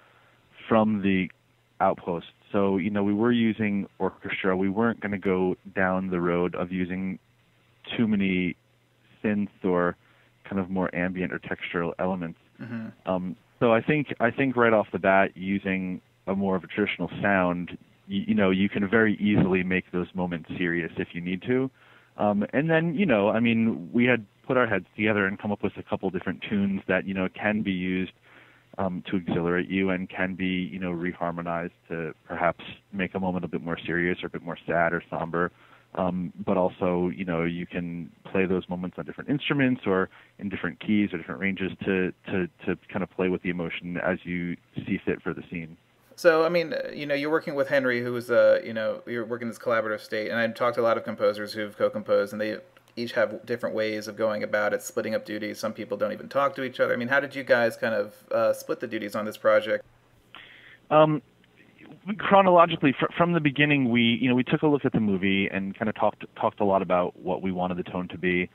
from 0.67 1.01
the 1.01 1.29
outpost. 1.79 2.27
So 2.51 2.77
you 2.77 2.89
know, 2.89 3.03
we 3.03 3.13
were 3.13 3.31
using 3.31 3.87
orchestra. 3.99 4.55
We 4.55 4.69
weren't 4.69 4.99
going 4.99 5.11
to 5.11 5.17
go 5.17 5.55
down 5.75 6.09
the 6.09 6.19
road 6.19 6.55
of 6.55 6.71
using 6.71 7.19
too 7.95 8.07
many 8.07 8.55
synths 9.23 9.63
or 9.63 9.95
kind 10.47 10.59
of 10.59 10.69
more 10.69 10.93
ambient 10.95 11.33
or 11.33 11.39
textural 11.39 11.93
elements. 11.99 12.39
hmm 12.57 12.87
Um, 13.05 13.35
so 13.59 13.73
I 13.73 13.81
think 13.81 14.13
I 14.19 14.31
think 14.31 14.55
right 14.55 14.73
off 14.73 14.87
the 14.91 14.99
bat, 14.99 15.31
using 15.35 16.01
a 16.27 16.35
more 16.35 16.55
of 16.55 16.63
a 16.63 16.67
traditional 16.67 17.09
sound, 17.21 17.77
you, 18.07 18.23
you 18.27 18.35
know, 18.35 18.49
you 18.49 18.67
can 18.69 18.87
very 18.89 19.15
easily 19.15 19.63
make 19.63 19.91
those 19.91 20.07
moments 20.13 20.49
serious 20.57 20.91
if 20.97 21.09
you 21.13 21.21
need 21.21 21.41
to. 21.43 21.71
Um, 22.17 22.45
and 22.53 22.69
then, 22.69 22.95
you 22.95 23.05
know, 23.05 23.29
I 23.29 23.39
mean, 23.39 23.89
we 23.91 24.05
had 24.05 24.25
put 24.47 24.57
our 24.57 24.67
heads 24.67 24.85
together 24.95 25.25
and 25.25 25.39
come 25.39 25.51
up 25.51 25.63
with 25.63 25.73
a 25.77 25.83
couple 25.83 26.09
different 26.09 26.43
tunes 26.47 26.81
that 26.87 27.07
you 27.07 27.13
know 27.13 27.27
can 27.33 27.61
be 27.61 27.71
used 27.71 28.13
um, 28.77 29.03
to 29.09 29.17
exhilarate 29.17 29.69
you 29.69 29.89
and 29.89 30.09
can 30.09 30.35
be, 30.35 30.69
you 30.71 30.79
know, 30.79 30.91
reharmonized 30.91 31.71
to 31.89 32.13
perhaps 32.27 32.63
make 32.93 33.15
a 33.15 33.19
moment 33.19 33.45
a 33.45 33.47
bit 33.47 33.61
more 33.61 33.77
serious 33.85 34.19
or 34.23 34.27
a 34.27 34.29
bit 34.29 34.43
more 34.43 34.57
sad 34.65 34.93
or 34.93 35.03
somber. 35.09 35.51
Um, 35.95 36.33
but 36.45 36.57
also, 36.57 37.09
you 37.15 37.23
know, 37.23 37.43
you 37.43 37.65
can 37.65 38.11
play 38.29 38.45
those 38.45 38.67
moments 38.67 38.97
on 38.99 39.05
different 39.05 39.29
instruments 39.29 39.83
or 39.85 40.09
in 40.39 40.49
different 40.49 40.79
keys 40.85 41.13
or 41.13 41.17
different 41.17 41.39
ranges 41.39 41.71
to, 41.85 42.11
to, 42.27 42.47
to 42.65 42.77
kind 42.91 43.01
of 43.01 43.09
play 43.11 43.29
with 43.29 43.41
the 43.43 43.49
emotion 43.49 43.97
as 43.97 44.17
you 44.23 44.57
see 44.75 44.99
fit 45.05 45.21
for 45.21 45.33
the 45.33 45.43
scene. 45.49 45.77
So 46.15 46.45
I 46.45 46.49
mean, 46.49 46.73
uh, 46.73 46.89
you 46.93 47.05
know, 47.05 47.15
you're 47.15 47.29
working 47.29 47.55
with 47.55 47.67
Henry, 47.67 48.01
who's 48.01 48.31
uh, 48.31 48.61
you 48.63 48.73
know, 48.73 49.01
you're 49.05 49.25
working 49.25 49.47
in 49.47 49.49
this 49.49 49.59
collaborative 49.59 49.99
state, 49.99 50.29
and 50.29 50.39
I've 50.39 50.55
talked 50.55 50.75
to 50.75 50.81
a 50.81 50.83
lot 50.83 50.97
of 50.97 51.03
composers 51.03 51.53
who've 51.53 51.75
co-composed, 51.77 52.31
and 52.31 52.41
they 52.41 52.57
each 52.95 53.11
have 53.11 53.45
different 53.45 53.75
ways 53.75 54.07
of 54.07 54.15
going 54.15 54.43
about 54.43 54.73
it, 54.73 54.81
splitting 54.81 55.13
up 55.13 55.25
duties. 55.25 55.59
Some 55.59 55.73
people 55.73 55.97
don't 55.97 56.13
even 56.13 56.29
talk 56.29 56.55
to 56.55 56.63
each 56.63 56.79
other. 56.79 56.93
I 56.93 56.95
mean, 56.95 57.09
how 57.09 57.19
did 57.19 57.35
you 57.35 57.43
guys 57.43 57.75
kind 57.75 57.93
of 57.93 58.13
uh, 58.31 58.53
split 58.53 58.79
the 58.79 58.87
duties 58.87 59.15
on 59.15 59.25
this 59.25 59.35
project? 59.35 59.83
Um, 60.89 61.21
chronologically, 62.17 62.95
fr- 62.97 63.11
from 63.17 63.33
the 63.33 63.41
beginning, 63.41 63.91
we 63.91 64.01
you 64.01 64.29
know 64.29 64.35
we 64.35 64.43
took 64.43 64.61
a 64.61 64.67
look 64.67 64.85
at 64.85 64.93
the 64.93 65.01
movie 65.01 65.49
and 65.51 65.77
kind 65.77 65.89
of 65.89 65.95
talked 65.95 66.23
talked 66.39 66.61
a 66.61 66.65
lot 66.65 66.81
about 66.81 67.19
what 67.19 67.41
we 67.41 67.51
wanted 67.51 67.77
the 67.77 67.83
tone 67.83 68.07
to 68.07 68.17
be, 68.17 68.49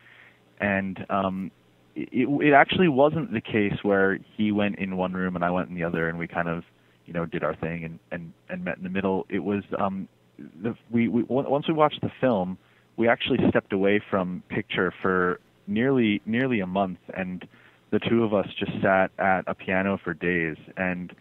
and 0.60 1.04
um, 1.10 1.50
it, 1.94 2.26
it 2.42 2.54
actually 2.54 2.88
wasn't 2.88 3.32
the 3.32 3.40
case 3.42 3.74
where 3.82 4.18
he 4.36 4.50
went 4.50 4.78
in 4.78 4.96
one 4.96 5.12
room 5.12 5.36
and 5.36 5.44
I 5.44 5.50
went 5.50 5.68
in 5.68 5.74
the 5.74 5.84
other, 5.84 6.08
and 6.08 6.18
we 6.18 6.26
kind 6.26 6.48
of 6.48 6.64
you 7.10 7.14
know 7.14 7.26
did 7.26 7.42
our 7.42 7.56
thing 7.56 7.84
and 7.84 7.98
and 8.12 8.32
and 8.48 8.64
met 8.64 8.76
in 8.76 8.84
the 8.84 8.88
middle. 8.88 9.26
It 9.28 9.40
was 9.40 9.64
um, 9.78 10.08
the, 10.38 10.76
we, 10.92 11.08
we 11.08 11.24
once 11.24 11.66
we 11.66 11.74
watched 11.74 12.00
the 12.02 12.12
film, 12.20 12.56
we 12.96 13.08
actually 13.08 13.38
stepped 13.48 13.72
away 13.72 14.00
from 14.08 14.44
picture 14.48 14.94
for 15.02 15.40
nearly 15.66 16.22
nearly 16.24 16.60
a 16.60 16.68
month, 16.68 17.00
and 17.16 17.46
the 17.90 17.98
two 17.98 18.22
of 18.22 18.32
us 18.32 18.46
just 18.56 18.70
sat 18.80 19.10
at 19.18 19.42
a 19.48 19.54
piano 19.54 19.98
for 20.04 20.14
days 20.14 20.56
and 20.76 21.12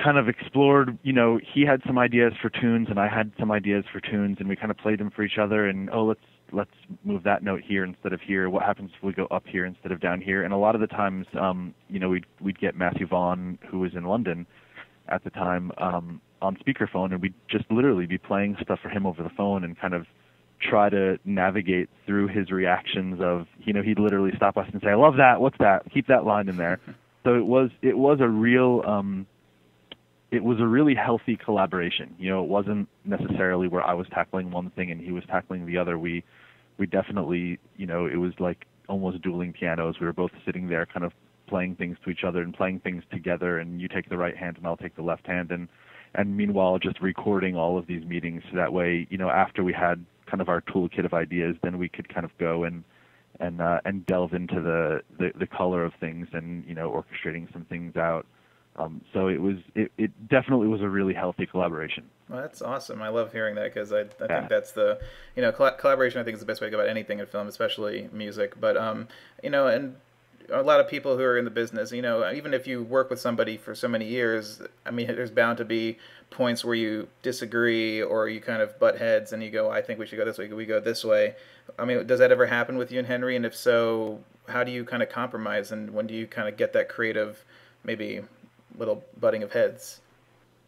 kind 0.00 0.16
of 0.16 0.28
explored, 0.28 0.96
you 1.02 1.12
know, 1.12 1.40
he 1.52 1.62
had 1.62 1.82
some 1.84 1.98
ideas 1.98 2.32
for 2.40 2.48
tunes 2.48 2.86
and 2.88 3.00
I 3.00 3.08
had 3.08 3.32
some 3.36 3.50
ideas 3.50 3.84
for 3.92 4.00
tunes 4.00 4.36
and 4.38 4.48
we 4.48 4.54
kind 4.54 4.70
of 4.70 4.78
played 4.78 5.00
them 5.00 5.10
for 5.10 5.24
each 5.24 5.38
other 5.40 5.66
and 5.66 5.90
oh 5.90 6.04
let's 6.04 6.20
let's 6.52 6.70
move 7.04 7.24
that 7.24 7.42
note 7.42 7.62
here 7.66 7.82
instead 7.84 8.12
of 8.12 8.20
here. 8.20 8.48
What 8.48 8.62
happens 8.62 8.92
if 8.96 9.02
we 9.02 9.12
go 9.12 9.26
up 9.32 9.42
here 9.48 9.64
instead 9.66 9.90
of 9.90 10.00
down 10.00 10.20
here? 10.20 10.44
And 10.44 10.54
a 10.54 10.56
lot 10.56 10.76
of 10.76 10.80
the 10.80 10.86
times, 10.86 11.26
um, 11.38 11.74
you 11.90 11.98
know, 11.98 12.10
we'd 12.10 12.26
we'd 12.40 12.60
get 12.60 12.76
Matthew 12.76 13.08
Vaughn, 13.08 13.58
who 13.68 13.80
was 13.80 13.96
in 13.96 14.04
London 14.04 14.46
at 15.08 15.24
the 15.24 15.30
time, 15.30 15.72
um, 15.78 16.20
on 16.40 16.56
speakerphone, 16.56 17.12
and 17.12 17.20
we'd 17.20 17.34
just 17.48 17.64
literally 17.70 18.06
be 18.06 18.18
playing 18.18 18.56
stuff 18.62 18.78
for 18.82 18.88
him 18.88 19.06
over 19.06 19.22
the 19.22 19.30
phone 19.30 19.64
and 19.64 19.78
kind 19.78 19.94
of 19.94 20.06
try 20.60 20.88
to 20.88 21.18
navigate 21.24 21.88
through 22.04 22.28
his 22.28 22.50
reactions 22.50 23.20
of 23.20 23.46
you 23.64 23.72
know 23.72 23.80
he'd 23.80 23.98
literally 23.98 24.32
stop 24.36 24.56
us 24.56 24.66
and 24.72 24.82
say 24.82 24.88
I 24.88 24.96
love 24.96 25.16
that 25.18 25.40
what's 25.40 25.56
that 25.58 25.84
keep 25.94 26.08
that 26.08 26.24
line 26.24 26.48
in 26.48 26.56
there 26.56 26.80
so 27.24 27.36
it 27.36 27.46
was 27.46 27.70
it 27.80 27.96
was 27.96 28.18
a 28.20 28.26
real 28.28 28.82
um 28.84 29.24
it 30.30 30.44
was 30.44 30.60
a 30.60 30.66
really 30.66 30.94
healthy 30.94 31.36
collaboration. 31.36 32.14
You 32.18 32.30
know, 32.30 32.42
it 32.42 32.48
wasn't 32.48 32.88
necessarily 33.04 33.66
where 33.68 33.82
I 33.82 33.94
was 33.94 34.06
tackling 34.10 34.50
one 34.50 34.70
thing 34.70 34.90
and 34.90 35.00
he 35.00 35.10
was 35.10 35.24
tackling 35.26 35.66
the 35.66 35.78
other. 35.78 35.98
We 35.98 36.22
we 36.76 36.86
definitely, 36.86 37.58
you 37.76 37.86
know, 37.86 38.06
it 38.06 38.16
was 38.16 38.32
like 38.38 38.66
almost 38.88 39.22
dueling 39.22 39.52
pianos. 39.52 39.96
We 40.00 40.06
were 40.06 40.12
both 40.12 40.30
sitting 40.44 40.68
there 40.68 40.86
kind 40.86 41.04
of 41.04 41.12
playing 41.48 41.76
things 41.76 41.96
to 42.04 42.10
each 42.10 42.24
other 42.24 42.42
and 42.42 42.54
playing 42.54 42.80
things 42.80 43.02
together 43.10 43.58
and 43.58 43.80
you 43.80 43.88
take 43.88 44.08
the 44.08 44.16
right 44.16 44.36
hand 44.36 44.56
and 44.56 44.66
I'll 44.66 44.76
take 44.76 44.96
the 44.96 45.02
left 45.02 45.26
hand 45.26 45.50
and 45.50 45.68
and 46.14 46.36
meanwhile 46.36 46.78
just 46.78 47.00
recording 47.00 47.54
all 47.54 47.76
of 47.76 47.86
these 47.86 48.04
meetings 48.04 48.42
so 48.50 48.56
that 48.56 48.72
way, 48.72 49.06
you 49.10 49.18
know, 49.18 49.28
after 49.28 49.62
we 49.62 49.72
had 49.72 50.04
kind 50.26 50.40
of 50.40 50.48
our 50.48 50.62
toolkit 50.62 51.04
of 51.04 51.12
ideas, 51.12 51.56
then 51.62 51.78
we 51.78 51.88
could 51.88 52.12
kind 52.12 52.24
of 52.24 52.36
go 52.38 52.64
and 52.64 52.84
and 53.40 53.60
uh, 53.60 53.80
and 53.84 54.06
delve 54.06 54.32
into 54.32 54.60
the, 54.60 55.00
the 55.18 55.32
the 55.38 55.46
color 55.46 55.84
of 55.84 55.92
things 56.00 56.28
and 56.32 56.64
you 56.66 56.74
know 56.74 56.90
orchestrating 56.90 57.52
some 57.52 57.64
things 57.66 57.96
out 57.96 58.26
um, 58.78 59.00
so 59.12 59.26
it 59.26 59.40
was 59.40 59.56
it, 59.74 59.90
it 59.98 60.28
definitely 60.28 60.68
was 60.68 60.82
a 60.82 60.88
really 60.88 61.14
healthy 61.14 61.46
collaboration. 61.46 62.04
Well, 62.28 62.40
that's 62.40 62.62
awesome. 62.62 63.02
I 63.02 63.08
love 63.08 63.32
hearing 63.32 63.56
that 63.56 63.74
because 63.74 63.92
I, 63.92 64.00
I 64.00 64.04
yeah. 64.20 64.38
think 64.38 64.48
that's 64.48 64.72
the 64.72 65.00
you 65.34 65.42
know 65.42 65.50
collaboration. 65.50 66.20
I 66.20 66.24
think 66.24 66.34
is 66.34 66.40
the 66.40 66.46
best 66.46 66.60
way 66.60 66.68
to 66.68 66.70
go 66.70 66.78
about 66.78 66.88
anything 66.88 67.18
in 67.18 67.26
film, 67.26 67.48
especially 67.48 68.08
music. 68.12 68.60
But 68.60 68.76
um, 68.76 69.08
you 69.42 69.50
know, 69.50 69.66
and 69.66 69.96
a 70.50 70.62
lot 70.62 70.80
of 70.80 70.88
people 70.88 71.16
who 71.16 71.22
are 71.22 71.36
in 71.36 71.44
the 71.44 71.50
business, 71.50 71.92
you 71.92 72.02
know, 72.02 72.30
even 72.32 72.54
if 72.54 72.66
you 72.66 72.82
work 72.82 73.10
with 73.10 73.20
somebody 73.20 73.56
for 73.56 73.74
so 73.74 73.88
many 73.88 74.06
years, 74.06 74.62
I 74.86 74.90
mean, 74.90 75.06
there's 75.06 75.30
bound 75.30 75.58
to 75.58 75.64
be 75.64 75.98
points 76.30 76.64
where 76.64 76.74
you 76.74 77.08
disagree 77.22 78.02
or 78.02 78.28
you 78.28 78.40
kind 78.40 78.62
of 78.62 78.78
butt 78.78 78.98
heads 78.98 79.32
and 79.32 79.42
you 79.42 79.50
go, 79.50 79.70
I 79.70 79.82
think 79.82 79.98
we 79.98 80.06
should 80.06 80.18
go 80.18 80.24
this 80.24 80.38
way, 80.38 80.48
we 80.52 80.66
go 80.66 80.80
this 80.80 81.04
way. 81.04 81.34
I 81.78 81.84
mean, 81.84 82.06
does 82.06 82.18
that 82.18 82.32
ever 82.32 82.46
happen 82.46 82.78
with 82.78 82.90
you 82.90 82.98
and 82.98 83.06
Henry? 83.06 83.36
And 83.36 83.44
if 83.44 83.54
so, 83.54 84.20
how 84.48 84.64
do 84.64 84.70
you 84.70 84.84
kind 84.84 85.02
of 85.02 85.10
compromise 85.10 85.72
and 85.72 85.90
when 85.90 86.06
do 86.06 86.14
you 86.14 86.26
kind 86.26 86.48
of 86.48 86.56
get 86.56 86.72
that 86.72 86.88
creative, 86.88 87.44
maybe 87.84 88.22
little 88.76 89.04
butting 89.20 89.42
of 89.42 89.52
heads? 89.52 90.00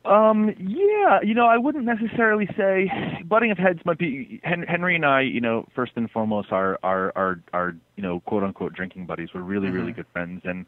Um, 0.04 0.54
yeah, 0.59 1.21
you 1.23 1.35
know, 1.35 1.47
I 1.47 1.59
wouldn't 1.59 1.85
necessarily 1.85 2.49
say 2.57 2.90
butting 3.25 3.50
of 3.50 3.59
heads 3.59 3.80
might 3.85 3.99
be 3.99 4.40
Henry 4.42 4.97
and 4.97 5.04
I, 5.04 5.21
you 5.21 5.42
know, 5.42 5.69
first 5.75 5.92
and 5.97 6.11
foremost 6.11 6.52
are 6.52 6.78
are 6.83 7.12
are 7.14 7.40
are 7.52 7.76
you 7.97 8.02
know, 8.02 8.21
quote 8.21 8.42
unquote 8.42 8.73
drinking 8.73 9.04
buddies. 9.07 9.28
We're 9.35 9.42
really 9.42 9.66
mm-hmm. 9.66 9.76
really 9.76 9.92
good 9.92 10.07
friends 10.12 10.42
and 10.45 10.64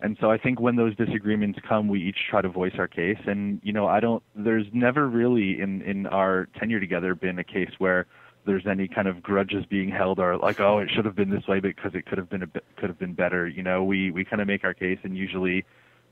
and 0.00 0.18
so 0.20 0.30
I 0.30 0.36
think 0.36 0.60
when 0.60 0.76
those 0.76 0.94
disagreements 0.96 1.58
come, 1.66 1.88
we 1.88 2.02
each 2.02 2.18
try 2.28 2.42
to 2.42 2.48
voice 2.48 2.74
our 2.78 2.88
case 2.88 3.18
and 3.26 3.58
you 3.64 3.72
know, 3.72 3.86
I 3.86 4.00
don't 4.00 4.22
there's 4.34 4.66
never 4.74 5.08
really 5.08 5.60
in 5.60 5.80
in 5.80 6.06
our 6.06 6.48
tenure 6.58 6.80
together 6.80 7.14
been 7.14 7.38
a 7.38 7.44
case 7.44 7.70
where 7.78 8.06
there's 8.44 8.66
any 8.66 8.86
kind 8.86 9.08
of 9.08 9.22
grudges 9.22 9.64
being 9.64 9.88
held 9.88 10.18
or 10.18 10.36
like 10.36 10.60
oh 10.60 10.78
it 10.78 10.90
should 10.94 11.06
have 11.06 11.16
been 11.16 11.30
this 11.30 11.46
way 11.48 11.60
because 11.60 11.94
it 11.94 12.04
could 12.04 12.18
have 12.18 12.28
been 12.28 12.42
a 12.42 12.46
bit, 12.46 12.64
could 12.76 12.90
have 12.90 12.98
been 12.98 13.14
better 13.14 13.48
you 13.48 13.62
know 13.62 13.82
we 13.82 14.10
we 14.10 14.24
kind 14.24 14.42
of 14.42 14.46
make 14.46 14.64
our 14.64 14.74
case 14.74 14.98
and 15.02 15.16
usually 15.16 15.64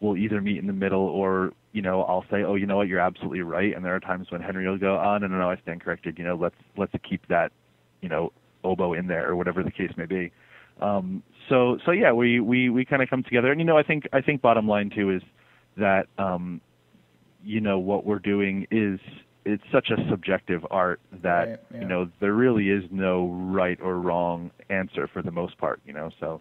we'll 0.03 0.17
either 0.17 0.41
meet 0.41 0.59
in 0.59 0.67
the 0.67 0.73
middle 0.73 1.07
or 1.07 1.53
you 1.73 1.81
know 1.81 2.03
I'll 2.03 2.25
say 2.31 2.43
oh 2.43 2.57
you 2.57 2.67
know 2.67 2.77
what? 2.77 2.89
You're 2.89 3.01
absolutely 3.01 3.41
right. 3.41 3.75
And 3.75 3.85
there 3.85 3.95
are 3.95 4.01
times 4.01 4.31
when 4.31 4.43
Henry 4.43 4.69
will 4.69 4.79
go 4.79 5.01
oh 5.01 5.19
no 5.19 5.27
no 5.27 5.39
no 5.39 5.51
I 5.51 5.57
stand 5.63 5.81
corrected. 5.81 6.19
You 6.19 6.25
know 6.25 6.35
let's 6.35 6.57
let's 6.77 6.93
keep 7.09 7.27
that 7.29 7.53
you 8.03 8.09
know 8.09 8.33
oboe 8.65 8.93
in 8.93 9.07
there 9.07 9.29
or 9.29 9.37
whatever 9.37 9.63
the 9.63 9.71
case 9.71 9.93
may 9.97 10.07
be. 10.07 10.33
Um, 10.81 11.23
so 11.49 11.79
so 11.87 11.93
yeah 11.93 12.13
we 12.13 12.41
we 12.41 12.69
we 12.69 12.85
kind 12.85 13.03
of 13.03 13.09
come 13.09 13.23
together. 13.23 13.51
And 13.51 13.61
you 13.61 13.65
know 13.65 13.79
I 13.79 13.83
think 13.83 14.09
I 14.13 14.21
think 14.21 14.43
bottom 14.43 14.69
line 14.69 14.91
too 14.91 15.11
is 15.11 15.23
that 15.77 16.09
um, 16.19 16.61
you 17.45 17.61
know 17.61 17.79
what 17.79 18.05
we're 18.05 18.19
doing 18.19 18.67
is 18.71 18.99
it's 19.45 19.65
such 19.73 19.91
a 19.91 19.97
subjective 20.09 20.65
art 20.71 21.01
that 21.23 21.49
right, 21.49 21.59
yeah. 21.73 21.81
you 21.81 21.87
know 21.87 22.11
there 22.21 22.35
really 22.35 22.71
is 22.71 22.85
no 22.91 23.29
right 23.29 23.79
or 23.81 23.99
wrong 23.99 24.51
answer 24.69 25.09
for 25.09 25.23
the 25.23 25.31
most 25.31 25.57
part 25.59 25.81
you 25.87 25.93
know 25.93 26.11
so. 26.19 26.41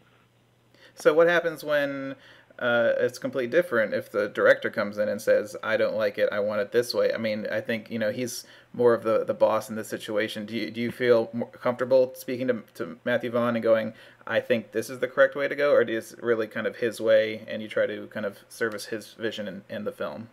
So 0.94 1.13
what 1.13 1.27
happens 1.27 1.63
when 1.63 2.15
uh, 2.60 2.93
it's 2.98 3.20
completely 3.20 3.50
different 3.50 3.93
if 3.93 4.12
the 4.12 4.27
director 4.27 4.70
comes 4.70 4.98
in 4.98 5.10
and 5.10 5.22
says, 5.22 5.55
"I 5.63 5.77
don't 5.77 5.96
like 5.96 6.17
it. 6.17 6.29
I 6.31 6.39
want 6.39 6.62
it 6.62 6.72
this 6.72 6.93
way." 6.93 7.13
I 7.13 7.17
mean, 7.17 7.48
I 7.51 7.62
think 7.62 7.89
you 7.89 8.00
know 8.00 8.12
he's 8.12 8.46
more 8.74 8.93
of 8.93 9.03
the, 9.03 9.24
the 9.24 9.34
boss 9.34 9.70
in 9.70 9.75
this 9.75 9.88
situation. 9.88 10.46
Do 10.46 10.55
you 10.55 10.72
do 10.72 10.81
you 10.81 10.91
feel 10.91 11.29
more 11.34 11.50
comfortable 11.50 12.13
speaking 12.15 12.48
to 12.48 12.63
to 12.75 12.98
Matthew 13.05 13.31
Vaughn 13.31 13.55
and 13.55 13.63
going, 13.63 13.93
"I 14.25 14.39
think 14.39 14.72
this 14.72 14.89
is 14.89 15.00
the 15.00 15.08
correct 15.08 15.36
way 15.36 15.48
to 15.48 15.55
go," 15.55 15.74
or 15.74 15.81
is 15.81 16.13
it 16.13 16.24
really 16.24 16.48
kind 16.48 16.67
of 16.67 16.77
his 16.77 17.01
way 17.01 17.43
and 17.48 17.62
you 17.62 17.67
try 17.67 17.86
to 17.86 18.08
kind 18.08 18.25
of 18.25 18.39
service 18.50 18.86
his 18.88 19.13
vision 19.13 19.48
in, 19.48 19.63
in 19.70 19.84
the 19.84 19.91
film? 19.91 20.29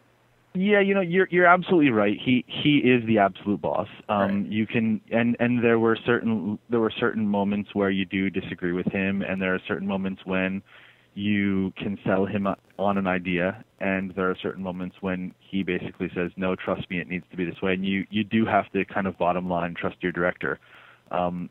Yeah, 0.54 0.80
you 0.80 0.94
know, 0.94 1.00
you're 1.00 1.28
you're 1.30 1.46
absolutely 1.46 1.90
right. 1.90 2.18
He 2.18 2.44
he 2.48 2.78
is 2.78 3.06
the 3.06 3.18
absolute 3.18 3.60
boss. 3.60 3.88
Um, 4.08 4.18
right. 4.18 4.52
You 4.52 4.66
can 4.66 5.00
and 5.10 5.36
and 5.38 5.62
there 5.62 5.78
were 5.78 5.96
certain 6.06 6.58
there 6.68 6.80
were 6.80 6.92
certain 6.98 7.28
moments 7.28 7.74
where 7.74 7.90
you 7.90 8.04
do 8.04 8.30
disagree 8.30 8.72
with 8.72 8.86
him, 8.86 9.22
and 9.22 9.40
there 9.40 9.54
are 9.54 9.60
certain 9.68 9.86
moments 9.86 10.22
when 10.24 10.62
you 11.18 11.72
can 11.76 11.98
sell 12.06 12.26
him 12.26 12.46
on 12.78 12.96
an 12.96 13.08
idea 13.08 13.64
and 13.80 14.12
there 14.14 14.30
are 14.30 14.36
certain 14.40 14.62
moments 14.62 14.96
when 15.00 15.34
he 15.40 15.64
basically 15.64 16.08
says 16.14 16.30
no 16.36 16.54
trust 16.54 16.88
me 16.90 17.00
it 17.00 17.08
needs 17.08 17.24
to 17.30 17.36
be 17.36 17.44
this 17.44 17.60
way. 17.60 17.72
And 17.72 17.84
you 17.84 18.06
you 18.10 18.22
do 18.22 18.46
have 18.46 18.70
to 18.72 18.84
kind 18.84 19.06
of 19.06 19.18
bottom 19.18 19.48
line 19.48 19.74
trust 19.74 19.96
your 20.00 20.12
director. 20.12 20.60
Um, 21.10 21.50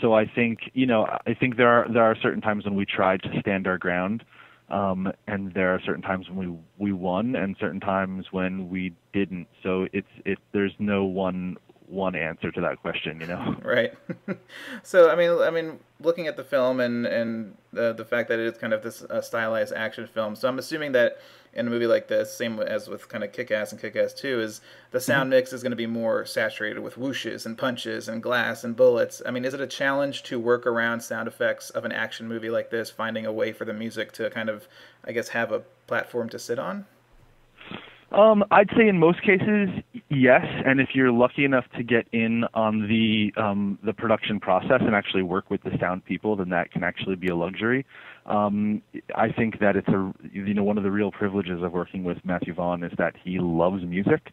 so 0.00 0.12
i 0.12 0.24
think 0.26 0.58
you 0.72 0.86
know 0.86 1.06
i 1.26 1.34
think 1.34 1.56
there 1.56 1.68
are 1.68 1.86
there 1.92 2.02
are 2.02 2.16
certain 2.20 2.40
times 2.40 2.64
when 2.64 2.74
we 2.74 2.84
tried 2.84 3.22
to 3.22 3.28
stand 3.40 3.66
our 3.66 3.78
ground 3.78 4.24
um, 4.70 5.10
and 5.26 5.52
there 5.54 5.74
are 5.74 5.80
certain 5.84 6.02
times 6.02 6.28
when 6.28 6.38
we 6.38 6.58
we 6.78 6.92
won 6.92 7.36
and 7.36 7.56
certain 7.58 7.80
times 7.80 8.26
when 8.30 8.68
we 8.68 8.94
didn't. 9.12 9.48
So 9.62 9.86
it's 9.92 10.08
it 10.24 10.38
there's 10.52 10.74
no 10.78 11.04
one 11.04 11.56
one 11.88 12.14
answer 12.14 12.50
to 12.50 12.60
that 12.60 12.80
question, 12.80 13.20
you 13.20 13.26
know. 13.26 13.56
right. 13.62 13.94
so 14.82 15.10
I 15.10 15.16
mean, 15.16 15.30
I 15.40 15.50
mean, 15.50 15.80
looking 16.00 16.26
at 16.26 16.36
the 16.36 16.44
film 16.44 16.80
and 16.80 17.06
and 17.06 17.56
the 17.72 17.92
the 17.92 18.04
fact 18.04 18.28
that 18.28 18.38
it 18.38 18.46
is 18.46 18.58
kind 18.58 18.72
of 18.72 18.82
this 18.82 19.02
uh, 19.02 19.20
stylized 19.20 19.72
action 19.72 20.06
film, 20.06 20.36
so 20.36 20.48
I'm 20.48 20.58
assuming 20.58 20.92
that 20.92 21.18
in 21.54 21.66
a 21.66 21.70
movie 21.70 21.86
like 21.86 22.08
this, 22.08 22.36
same 22.36 22.60
as 22.60 22.88
with 22.88 23.08
kind 23.08 23.24
of 23.24 23.32
Kick-Ass 23.32 23.72
and 23.72 23.80
Kick-Ass 23.80 24.12
2, 24.12 24.40
is 24.40 24.60
the 24.90 25.00
sound 25.00 25.24
mm-hmm. 25.24 25.30
mix 25.30 25.52
is 25.52 25.62
going 25.62 25.70
to 25.70 25.76
be 25.76 25.86
more 25.86 26.24
saturated 26.24 26.80
with 26.80 26.96
whooshes 26.96 27.46
and 27.46 27.56
punches 27.56 28.08
and 28.08 28.22
glass 28.22 28.64
and 28.64 28.76
bullets. 28.76 29.22
I 29.26 29.30
mean, 29.30 29.44
is 29.44 29.54
it 29.54 29.60
a 29.60 29.66
challenge 29.66 30.22
to 30.24 30.38
work 30.38 30.66
around 30.66 31.00
sound 31.00 31.26
effects 31.26 31.70
of 31.70 31.84
an 31.84 31.92
action 31.92 32.28
movie 32.28 32.50
like 32.50 32.70
this, 32.70 32.90
finding 32.90 33.26
a 33.26 33.32
way 33.32 33.52
for 33.52 33.64
the 33.64 33.72
music 33.72 34.12
to 34.12 34.30
kind 34.30 34.48
of, 34.48 34.68
I 35.04 35.12
guess, 35.12 35.28
have 35.28 35.50
a 35.50 35.60
platform 35.86 36.28
to 36.30 36.38
sit 36.38 36.58
on? 36.58 36.86
Um, 38.10 38.42
I'd 38.50 38.70
say 38.76 38.88
in 38.88 38.98
most 38.98 39.20
cases, 39.22 39.68
yes. 40.08 40.44
And 40.64 40.80
if 40.80 40.90
you're 40.94 41.12
lucky 41.12 41.44
enough 41.44 41.66
to 41.76 41.82
get 41.82 42.06
in 42.12 42.44
on 42.54 42.88
the 42.88 43.32
um, 43.40 43.78
the 43.84 43.92
production 43.92 44.40
process 44.40 44.80
and 44.80 44.94
actually 44.94 45.22
work 45.22 45.50
with 45.50 45.62
the 45.62 45.72
sound 45.78 46.04
people, 46.06 46.34
then 46.36 46.48
that 46.48 46.72
can 46.72 46.82
actually 46.82 47.16
be 47.16 47.28
a 47.28 47.36
luxury. 47.36 47.84
Um, 48.24 48.82
I 49.14 49.30
think 49.30 49.60
that 49.60 49.76
it's 49.76 49.88
a 49.88 50.12
you 50.32 50.54
know 50.54 50.64
one 50.64 50.78
of 50.78 50.84
the 50.84 50.90
real 50.90 51.10
privileges 51.10 51.62
of 51.62 51.72
working 51.72 52.02
with 52.02 52.18
Matthew 52.24 52.54
Vaughn 52.54 52.82
is 52.82 52.92
that 52.96 53.14
he 53.22 53.38
loves 53.38 53.84
music. 53.84 54.30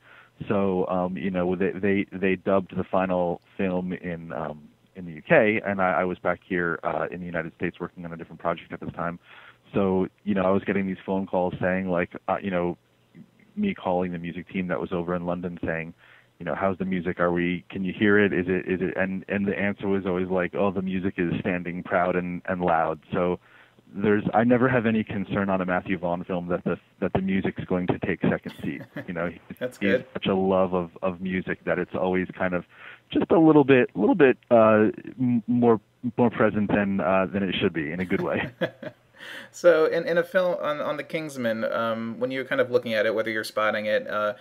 So 0.47 0.87
um, 0.87 1.17
you 1.17 1.29
know 1.29 1.55
they 1.55 1.71
they 1.71 2.05
they 2.17 2.35
dubbed 2.37 2.75
the 2.77 2.85
final 2.85 3.41
film 3.57 3.91
in 3.91 4.31
um, 4.31 4.69
in 4.95 5.05
the 5.05 5.17
UK, 5.17 5.61
and 5.65 5.81
I, 5.81 6.01
I 6.01 6.03
was 6.05 6.17
back 6.19 6.39
here 6.47 6.79
uh, 6.83 7.07
in 7.11 7.19
the 7.19 7.25
United 7.25 7.51
States 7.57 7.77
working 7.81 8.05
on 8.05 8.13
a 8.13 8.17
different 8.17 8.39
project 8.39 8.71
at 8.71 8.79
this 8.79 8.93
time. 8.93 9.19
So 9.73 10.07
you 10.23 10.33
know 10.33 10.43
I 10.43 10.51
was 10.51 10.63
getting 10.63 10.87
these 10.87 10.97
phone 11.05 11.25
calls 11.27 11.53
saying 11.61 11.89
like 11.89 12.11
uh, 12.29 12.37
you 12.41 12.51
know 12.51 12.77
me 13.57 13.73
calling 13.73 14.11
the 14.11 14.19
music 14.19 14.49
team 14.49 14.67
that 14.67 14.79
was 14.79 14.91
over 14.91 15.15
in 15.15 15.25
London 15.25 15.59
saying, 15.65 15.93
you 16.39 16.45
know, 16.45 16.55
how's 16.55 16.77
the 16.77 16.85
music? 16.85 17.19
Are 17.19 17.31
we? 17.31 17.63
Can 17.69 17.83
you 17.83 17.93
hear 17.97 18.19
it? 18.19 18.33
Is 18.33 18.45
it? 18.47 18.67
Is 18.67 18.81
it? 18.81 18.97
And 18.97 19.23
and 19.29 19.47
the 19.47 19.57
answer 19.57 19.87
was 19.87 20.05
always 20.05 20.27
like, 20.27 20.53
oh, 20.53 20.71
the 20.71 20.81
music 20.81 21.15
is 21.17 21.31
standing 21.39 21.81
proud 21.83 22.15
and 22.15 22.41
and 22.47 22.61
loud. 22.61 22.99
So 23.13 23.39
there's 23.93 24.23
I 24.33 24.43
never 24.43 24.67
have 24.67 24.85
any 24.85 25.03
concern 25.03 25.49
on 25.49 25.61
a 25.61 25.65
Matthew 25.65 25.97
Vaughn 25.97 26.23
film 26.25 26.47
that 26.49 26.63
the 26.65 26.77
that 26.99 27.13
the 27.13 27.21
music's 27.21 27.63
going 27.65 27.87
to 27.87 27.99
take 27.99 28.21
second 28.21 28.53
seat. 28.61 28.81
You 29.07 29.13
know, 29.13 29.29
That's 29.59 29.77
he 29.77 29.85
good. 29.87 30.01
has 30.01 30.09
such 30.13 30.25
a 30.25 30.35
love 30.35 30.73
of 30.73 30.91
of 31.01 31.21
music 31.21 31.63
that 31.65 31.79
it's 31.79 31.95
always 31.95 32.27
kind 32.37 32.53
of 32.53 32.65
just 33.11 33.31
a 33.31 33.39
little 33.39 33.63
bit 33.63 33.89
a 33.95 33.99
little 33.99 34.15
bit 34.15 34.37
uh 34.51 34.87
more 35.47 35.79
more 36.17 36.29
present 36.29 36.69
than 36.69 36.99
uh 36.99 37.27
than 37.31 37.43
it 37.43 37.55
should 37.61 37.73
be 37.73 37.91
in 37.91 37.99
a 38.01 38.05
good 38.05 38.21
way. 38.21 38.49
so 39.51 39.85
in, 39.85 40.07
in 40.07 40.17
a 40.17 40.23
film 40.23 40.57
on, 40.61 40.79
on 40.81 40.97
the 40.97 41.03
Kingsman, 41.03 41.63
um, 41.65 42.19
when 42.19 42.31
you're 42.31 42.45
kind 42.45 42.61
of 42.61 42.71
looking 42.71 42.93
at 42.93 43.05
it, 43.05 43.15
whether 43.15 43.29
you're 43.29 43.43
spotting 43.43 43.85
it 43.85 44.07
uh, 44.07 44.33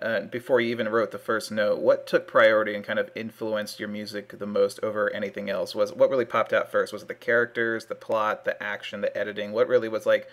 uh, 0.00 0.20
before 0.22 0.60
you 0.60 0.70
even 0.70 0.88
wrote 0.88 1.10
the 1.10 1.18
first 1.18 1.52
note, 1.52 1.80
what 1.80 2.06
took 2.06 2.26
priority 2.26 2.74
and 2.74 2.84
kind 2.84 2.98
of 2.98 3.10
influenced 3.14 3.78
your 3.78 3.88
music 3.88 4.38
the 4.38 4.46
most 4.46 4.80
over 4.82 5.10
anything 5.10 5.50
else? 5.50 5.74
Was 5.74 5.92
what 5.92 6.10
really 6.10 6.24
popped 6.24 6.52
out 6.52 6.70
first? 6.70 6.92
Was 6.92 7.02
it 7.02 7.08
the 7.08 7.14
characters, 7.14 7.86
the 7.86 7.94
plot, 7.94 8.44
the 8.44 8.60
action, 8.62 9.00
the 9.00 9.16
editing? 9.16 9.52
What 9.52 9.68
really 9.68 9.88
was 9.88 10.06
like, 10.06 10.28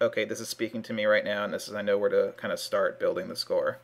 okay, 0.00 0.24
this 0.24 0.40
is 0.40 0.48
speaking 0.48 0.82
to 0.82 0.92
me 0.92 1.04
right 1.04 1.24
now, 1.24 1.44
and 1.44 1.54
this 1.54 1.68
is 1.68 1.74
I 1.74 1.82
know 1.82 1.96
where 1.98 2.10
to 2.10 2.34
kind 2.36 2.52
of 2.52 2.58
start 2.58 2.98
building 2.98 3.28
the 3.28 3.36
score. 3.36 3.78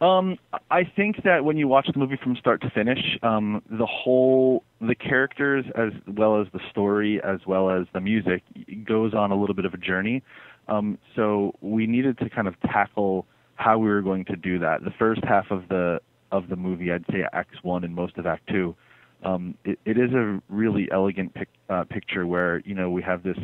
Um, 0.00 0.38
I 0.70 0.84
think 0.84 1.24
that 1.24 1.44
when 1.44 1.56
you 1.56 1.66
watch 1.66 1.88
the 1.92 1.98
movie 1.98 2.18
from 2.22 2.36
start 2.36 2.60
to 2.62 2.70
finish, 2.70 3.18
um, 3.22 3.62
the 3.68 3.86
whole, 3.86 4.62
the 4.80 4.94
characters 4.94 5.64
as 5.74 5.90
well 6.06 6.40
as 6.40 6.46
the 6.52 6.60
story 6.70 7.20
as 7.22 7.40
well 7.46 7.68
as 7.68 7.86
the 7.92 8.00
music 8.00 8.42
goes 8.86 9.12
on 9.12 9.32
a 9.32 9.34
little 9.34 9.56
bit 9.56 9.64
of 9.64 9.74
a 9.74 9.76
journey. 9.76 10.22
Um, 10.68 10.98
so 11.16 11.54
we 11.60 11.86
needed 11.86 12.18
to 12.18 12.30
kind 12.30 12.46
of 12.46 12.60
tackle 12.60 13.26
how 13.56 13.78
we 13.78 13.88
were 13.88 14.02
going 14.02 14.24
to 14.26 14.36
do 14.36 14.58
that. 14.60 14.84
The 14.84 14.92
first 14.98 15.22
half 15.24 15.50
of 15.50 15.68
the 15.68 16.00
of 16.30 16.48
the 16.48 16.56
movie, 16.56 16.92
I'd 16.92 17.06
say 17.10 17.24
Act 17.32 17.56
One 17.62 17.84
and 17.84 17.94
most 17.94 18.18
of 18.18 18.26
Act 18.26 18.46
Two, 18.48 18.76
um, 19.24 19.56
it, 19.64 19.78
it 19.84 19.98
is 19.98 20.12
a 20.12 20.40
really 20.48 20.88
elegant 20.92 21.34
pic, 21.34 21.48
uh, 21.68 21.84
picture 21.84 22.26
where 22.26 22.60
you 22.60 22.74
know 22.74 22.90
we 22.90 23.02
have 23.02 23.22
this 23.24 23.38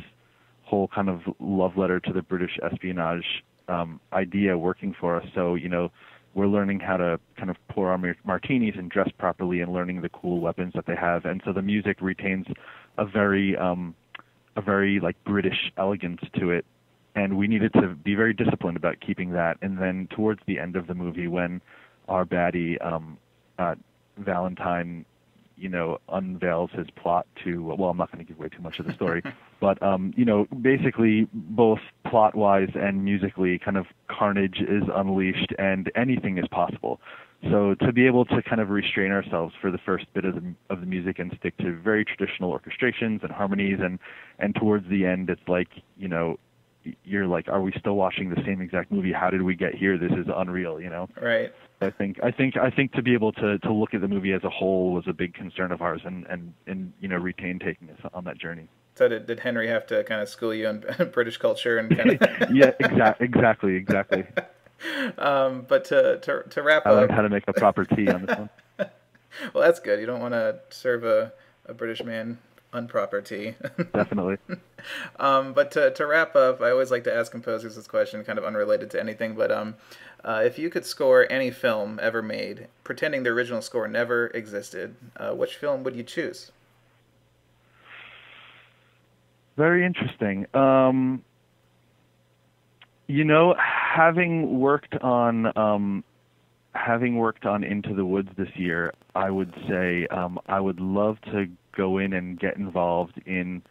whole 0.63 0.87
kind 0.89 1.09
of 1.09 1.23
love 1.41 1.77
letter 1.77 1.99
to 1.99 2.13
the 2.13 2.23
British 2.23 2.59
espionage 2.63 3.25
um, 3.69 4.01
idea 4.13 4.57
working 4.57 4.95
for 4.99 5.17
us. 5.21 5.27
So 5.35 5.55
you 5.55 5.69
know 5.69 5.91
we're 6.35 6.47
learning 6.47 6.81
how 6.81 6.97
to 6.97 7.19
kind 7.37 7.51
of 7.51 7.57
pour 7.69 7.91
our 7.91 8.17
martinis 8.25 8.75
and 8.77 8.91
dress 8.91 9.09
properly 9.19 9.61
and 9.61 9.73
learning 9.73 10.03
the 10.03 10.09
cool 10.09 10.41
weapons 10.41 10.73
that 10.75 10.87
they 10.87 10.97
have. 10.97 11.25
And 11.25 11.41
so 11.45 11.53
the 11.53 11.63
music 11.63 12.01
retains 12.01 12.47
a 12.99 13.05
very 13.05 13.57
um, 13.57 13.95
a 14.57 14.61
very 14.63 15.01
like 15.01 15.17
British 15.25 15.73
elegance 15.77 16.21
to 16.39 16.51
it. 16.51 16.65
And 17.17 17.39
we 17.39 17.47
needed 17.47 17.73
to 17.75 17.95
be 17.95 18.17
very 18.17 18.35
disciplined 18.35 18.77
about 18.77 18.97
keeping 19.01 19.31
that. 19.33 19.57
And 19.63 19.79
then 19.79 20.09
towards 20.11 20.41
the 20.47 20.59
end 20.59 20.75
of 20.75 20.89
the 20.89 20.95
movie, 20.95 21.29
when 21.29 21.61
our 22.09 22.25
baddie 22.25 22.85
um, 22.85 23.19
uh, 23.59 23.77
Valentine 24.19 25.05
you 25.57 25.69
know, 25.69 25.99
unveils 26.09 26.71
his 26.73 26.89
plot 26.91 27.27
to, 27.45 27.63
well, 27.63 27.91
I'm 27.91 27.97
not 27.97 28.11
going 28.11 28.25
to 28.25 28.29
give 28.29 28.39
away 28.39 28.49
too 28.49 28.63
much 28.63 28.79
of 28.79 28.87
the 28.87 28.93
story, 28.93 29.23
but, 29.61 29.83
um, 29.83 30.13
you 30.17 30.25
know, 30.25 30.47
basically 30.61 31.29
both 31.33 31.81
plot 32.09 32.35
wise 32.35 32.71
and 32.75 33.05
musically, 33.05 33.59
kind 33.59 33.77
of 33.77 33.87
carnage 34.09 34.61
is 34.61 34.83
unleashed 34.93 35.53
and 35.59 35.91
anything 35.95 36.39
is 36.39 36.47
possible. 36.49 37.01
So 37.51 37.75
to 37.75 37.93
be 37.93 38.07
able 38.07 38.25
to 38.27 38.43
kind 38.43 38.61
of 38.61 38.71
restrain 38.71 39.13
ourselves 39.13 39.55
for 39.61 39.71
the 39.71 39.79
first 39.79 40.07
bit 40.15 40.25
of 40.25 40.37
the, 40.37 40.55
of 40.71 40.81
the 40.81 40.87
music 40.87 41.19
and 41.19 41.35
stick 41.39 41.57
to 41.59 41.77
very 41.77 42.05
traditional 42.05 42.59
orchestrations 42.59 43.23
and 43.23 43.31
harmonies 43.31 43.79
and, 43.83 43.99
and 44.39 44.55
towards 44.55 44.89
the 44.89 45.05
end, 45.05 45.29
it's 45.29 45.47
like, 45.47 45.69
you 45.99 46.09
know, 46.09 46.39
you're 47.05 47.27
like, 47.27 47.49
are 47.49 47.61
we 47.61 47.73
still 47.79 47.95
watching 47.95 48.31
the 48.31 48.43
same 48.45 48.61
exact 48.61 48.91
movie? 48.91 49.13
How 49.13 49.31
did 49.31 49.43
we 49.43 49.55
get 49.55 49.75
here? 49.75 49.99
This 49.99 50.13
is 50.13 50.27
unreal, 50.35 50.81
you 50.81 50.91
know? 50.91 51.09
Right. 51.21 51.53
I 51.81 51.91
think 51.91 52.19
I 52.23 52.31
think 52.31 52.57
I 52.57 52.71
think 52.71 52.93
to 52.93 53.03
be 53.03 53.15
able 53.15 53.33
to 53.33 53.59
to 53.59 53.73
look 53.73 53.95
at 53.95 54.01
the 54.01 54.09
movie 54.09 54.33
as 54.33 54.43
a 54.45 54.49
whole 54.49 54.93
was 54.93 55.05
a 55.07 55.13
big 55.13 55.35
concern 55.35 55.71
of 55.71 55.83
ours, 55.83 56.01
and 56.05 56.25
and 56.27 56.55
and 56.67 56.93
you 57.01 57.09
know 57.09 57.17
retain 57.17 57.59
taking 57.59 57.91
us 57.91 57.99
on 58.15 58.25
that 58.25 58.39
journey. 58.39 58.69
So 58.95 59.09
did, 59.09 59.27
did 59.27 59.41
Henry 59.41 59.69
have 59.69 59.87
to 59.89 60.05
kind 60.05 60.23
of 60.23 60.29
school 60.29 60.55
you 60.55 60.69
on 60.69 60.85
British 61.13 61.37
culture 61.37 61.79
and 61.79 61.95
kind 61.95 62.11
of 62.13 62.51
yeah, 62.55 62.71
exactly, 62.81 63.27
exactly, 63.27 63.77
exactly. 63.77 64.25
um, 65.19 65.67
but 65.69 65.85
to 65.87 66.19
to 66.21 66.45
to 66.49 66.63
wrap 66.63 66.87
I 66.87 66.91
up, 66.91 66.97
learned 66.97 67.11
how 67.11 67.23
to 67.23 67.29
make 67.29 67.45
a 67.49 67.53
proper 67.53 67.85
tea 67.85 68.09
on 68.09 68.25
this 68.25 68.39
one. 68.39 68.51
well, 69.53 69.65
that's 69.65 69.81
good. 69.81 70.01
You 70.01 70.07
don't 70.07 70.21
want 70.21 70.33
to 70.35 70.61
serve 70.71 71.05
a 71.05 71.33
a 71.67 71.75
British 71.75 72.03
man 72.03 72.39
unproper 72.75 73.25
tea. 73.25 73.55
Definitely. 73.95 74.37
um, 75.19 75.53
but 75.53 75.71
to, 75.73 75.91
to 75.93 76.07
wrap 76.07 76.37
up, 76.37 76.61
I 76.61 76.71
always 76.71 76.91
like 76.91 77.05
to 77.05 77.15
ask 77.15 77.33
composers 77.33 77.77
this 77.77 77.87
question, 77.87 78.25
kind 78.25 78.39
of 78.39 78.45
unrelated 78.45 78.91
to 78.91 79.01
anything. 79.01 79.35
But 79.35 79.51
um, 79.51 79.77
uh, 80.25 80.43
if 80.45 80.59
you 80.59 80.69
could 80.69 80.85
score 80.85 81.27
any 81.31 81.51
film 81.51 81.99
ever 82.03 82.23
made, 82.23 82.69
pretending 82.83 83.23
the 83.23 83.31
original 83.31 83.63
score 83.63 83.89
never 83.89 84.27
existed, 84.29 84.97
uh, 85.17 85.33
which 85.33 85.57
film 85.57 85.83
would 85.85 85.97
you 85.97 86.03
choose? 86.03 86.53
Very 89.57 89.87
interesting. 89.87 90.47
Um, 90.53 91.23
you 93.07 93.25
know, 93.25 93.55
having 93.59 94.59
worked 94.59 94.97
on 94.97 95.57
um, 95.57 96.05
having 96.75 97.17
worked 97.17 97.47
on 97.47 97.63
Into 97.63 97.95
the 97.95 98.05
Woods 98.05 98.31
this 98.37 98.49
year, 98.57 98.93
I 99.15 99.31
would 99.31 99.55
say 99.69 100.07
um, 100.09 100.39
I 100.47 100.61
would 100.61 100.81
love 100.81 101.21
to 101.33 101.47
go 101.77 101.99
in 101.99 102.13
and 102.13 102.39
get 102.39 102.57
involved 102.57 103.21
in 103.27 103.63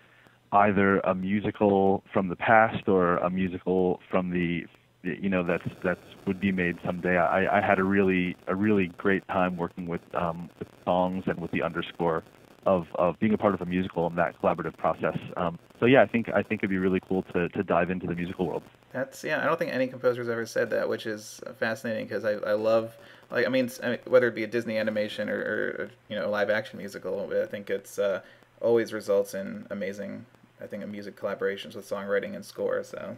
either 0.51 0.99
a 0.99 1.15
musical 1.15 2.03
from 2.13 2.29
the 2.29 2.35
past 2.35 2.87
or 2.87 3.17
a 3.17 3.29
musical 3.29 3.99
from 4.09 4.29
the 4.29 4.61
you 5.03 5.29
know 5.29 5.43
that's 5.43 5.67
that's 5.83 5.99
would 6.25 6.39
be 6.39 6.51
made 6.51 6.77
someday. 6.85 7.17
I, 7.17 7.57
I 7.57 7.61
had 7.61 7.79
a 7.79 7.83
really 7.83 8.35
a 8.47 8.55
really 8.55 8.87
great 8.97 9.27
time 9.27 9.57
working 9.57 9.87
with 9.87 10.01
um, 10.13 10.49
with 10.59 10.67
songs 10.85 11.23
and 11.27 11.39
with 11.39 11.51
the 11.51 11.61
underscore 11.61 12.23
of 12.65 12.87
of 12.95 13.19
being 13.19 13.33
a 13.33 13.37
part 13.37 13.53
of 13.53 13.61
a 13.61 13.65
musical 13.65 14.07
and 14.07 14.17
that 14.17 14.39
collaborative 14.41 14.77
process. 14.77 15.17
Um, 15.37 15.59
so 15.79 15.85
yeah, 15.85 16.01
I 16.01 16.07
think 16.07 16.29
I 16.29 16.43
think 16.43 16.61
it'd 16.61 16.69
be 16.69 16.77
really 16.77 17.01
cool 17.07 17.23
to 17.33 17.49
to 17.49 17.63
dive 17.63 17.89
into 17.89 18.07
the 18.07 18.15
musical 18.15 18.47
world. 18.47 18.63
That's 18.91 19.23
yeah. 19.23 19.41
I 19.41 19.45
don't 19.45 19.57
think 19.57 19.73
any 19.73 19.87
composer's 19.87 20.29
ever 20.29 20.45
said 20.45 20.69
that, 20.69 20.87
which 20.87 21.05
is 21.05 21.41
fascinating 21.57 22.05
because 22.05 22.25
I, 22.25 22.33
I 22.33 22.53
love 22.53 22.95
like 23.31 23.45
I 23.45 23.49
mean, 23.49 23.69
I 23.81 23.89
mean, 23.89 23.99
whether 24.05 24.27
it 24.27 24.35
be 24.35 24.43
a 24.43 24.47
Disney 24.47 24.77
animation 24.77 25.29
or, 25.29 25.37
or 25.37 25.91
you 26.09 26.15
know 26.15 26.29
live 26.29 26.49
action 26.49 26.77
musical, 26.79 27.31
I 27.41 27.45
think 27.45 27.69
it's 27.69 27.99
uh, 27.99 28.21
always 28.61 28.93
results 28.93 29.33
in 29.33 29.67
amazing 29.69 30.25
I 30.61 30.67
think 30.67 30.87
music 30.87 31.19
collaborations 31.19 31.75
with 31.75 31.87
songwriting 31.87 32.35
and 32.35 32.45
score. 32.45 32.83
So 32.83 33.17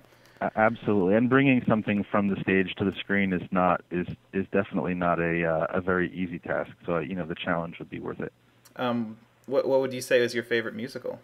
absolutely, 0.56 1.16
and 1.16 1.30
bringing 1.30 1.62
something 1.68 2.04
from 2.10 2.28
the 2.28 2.36
stage 2.42 2.74
to 2.78 2.86
the 2.86 2.94
screen 3.00 3.34
is 3.34 3.44
not 3.52 3.84
is 3.92 4.08
is 4.34 4.46
definitely 4.52 4.96
not 4.96 5.20
a 5.20 5.46
uh, 5.46 5.68
a 5.70 5.82
very 5.82 6.12
easy 6.14 6.40
task. 6.40 6.72
So 6.86 7.00
you 7.00 7.16
know 7.16 7.26
the 7.26 7.36
challenge 7.36 7.80
would 7.80 7.90
be 7.90 8.00
worth 8.00 8.20
it. 8.20 8.34
Um, 8.78 9.18
what 9.46 9.68
what 9.68 9.80
would 9.80 9.94
you 9.94 10.02
say 10.02 10.20
is 10.20 10.34
your 10.34 10.44
favorite 10.44 10.76
musical? 10.76 11.20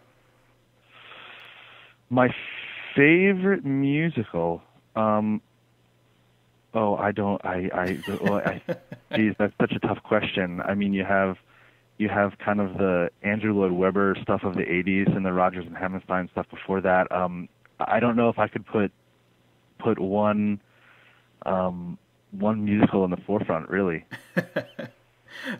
My 2.10 2.34
favorite 2.94 3.64
musical. 3.64 4.62
Um, 4.94 5.40
oh, 6.74 6.96
I 6.96 7.12
don't. 7.12 7.44
I. 7.44 7.70
I. 7.72 7.98
Well, 8.20 8.34
I 8.34 8.62
geez, 9.16 9.34
that's 9.38 9.54
such 9.60 9.72
a 9.72 9.78
tough 9.80 10.02
question. 10.02 10.60
I 10.60 10.74
mean, 10.74 10.92
you 10.92 11.04
have, 11.04 11.38
you 11.98 12.08
have 12.08 12.38
kind 12.38 12.60
of 12.60 12.74
the 12.78 13.10
Andrew 13.22 13.54
Lloyd 13.54 13.72
Webber 13.72 14.16
stuff 14.22 14.42
of 14.44 14.54
the 14.54 14.62
'80s 14.62 15.14
and 15.16 15.24
the 15.24 15.32
Rodgers 15.32 15.66
and 15.66 15.76
Hammerstein 15.76 16.28
stuff 16.32 16.46
before 16.50 16.80
that. 16.82 17.10
Um, 17.10 17.48
I 17.80 18.00
don't 18.00 18.16
know 18.16 18.28
if 18.28 18.38
I 18.38 18.46
could 18.46 18.66
put, 18.66 18.92
put 19.78 19.98
one, 19.98 20.60
um, 21.46 21.98
one 22.30 22.64
musical 22.64 23.04
in 23.04 23.10
the 23.10 23.16
forefront, 23.16 23.68
really. 23.68 24.04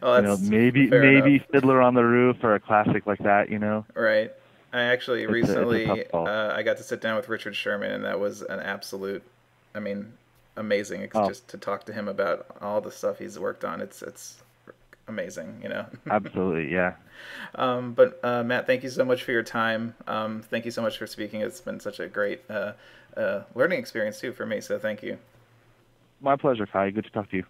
well, 0.00 0.20
you 0.20 0.28
know, 0.28 0.36
maybe 0.38 0.88
maybe 0.88 1.34
enough. 1.36 1.46
Fiddler 1.50 1.82
on 1.82 1.94
the 1.94 2.04
Roof 2.04 2.36
or 2.42 2.54
a 2.54 2.60
classic 2.60 3.06
like 3.06 3.20
that. 3.20 3.50
You 3.50 3.58
know. 3.58 3.84
Right. 3.94 4.32
I 4.72 4.84
actually 4.84 5.24
it's 5.24 5.32
recently 5.32 5.84
a, 5.84 6.06
a 6.14 6.22
uh, 6.22 6.54
I 6.56 6.62
got 6.62 6.78
to 6.78 6.82
sit 6.82 7.00
down 7.00 7.16
with 7.16 7.28
Richard 7.28 7.54
Sherman, 7.54 7.92
and 7.92 8.04
that 8.04 8.18
was 8.18 8.42
an 8.42 8.60
absolute. 8.60 9.22
I 9.74 9.80
mean, 9.80 10.12
amazing. 10.56 11.08
Oh. 11.14 11.28
Just 11.28 11.48
to 11.48 11.58
talk 11.58 11.84
to 11.86 11.92
him 11.92 12.08
about 12.08 12.46
all 12.60 12.80
the 12.80 12.90
stuff 12.90 13.18
he's 13.18 13.38
worked 13.38 13.64
on. 13.64 13.80
It's 13.80 14.02
it's 14.02 14.42
amazing. 15.08 15.60
You 15.62 15.68
know. 15.68 15.86
Absolutely, 16.10 16.72
yeah. 16.72 16.94
Um, 17.54 17.92
but 17.92 18.18
uh, 18.22 18.42
Matt, 18.42 18.66
thank 18.66 18.82
you 18.82 18.88
so 18.88 19.04
much 19.04 19.22
for 19.22 19.32
your 19.32 19.42
time. 19.42 19.94
Um, 20.06 20.42
thank 20.42 20.64
you 20.64 20.70
so 20.70 20.82
much 20.82 20.98
for 20.98 21.06
speaking. 21.06 21.40
It's 21.40 21.60
been 21.60 21.80
such 21.80 22.00
a 22.00 22.08
great 22.08 22.40
uh, 22.48 22.72
uh 23.16 23.42
learning 23.54 23.78
experience 23.78 24.20
too 24.20 24.32
for 24.32 24.46
me. 24.46 24.60
So 24.60 24.78
thank 24.78 25.02
you. 25.02 25.18
My 26.20 26.36
pleasure, 26.36 26.66
Kai. 26.66 26.90
Good 26.90 27.04
to 27.04 27.10
talk 27.10 27.30
to 27.30 27.36
you. 27.36 27.44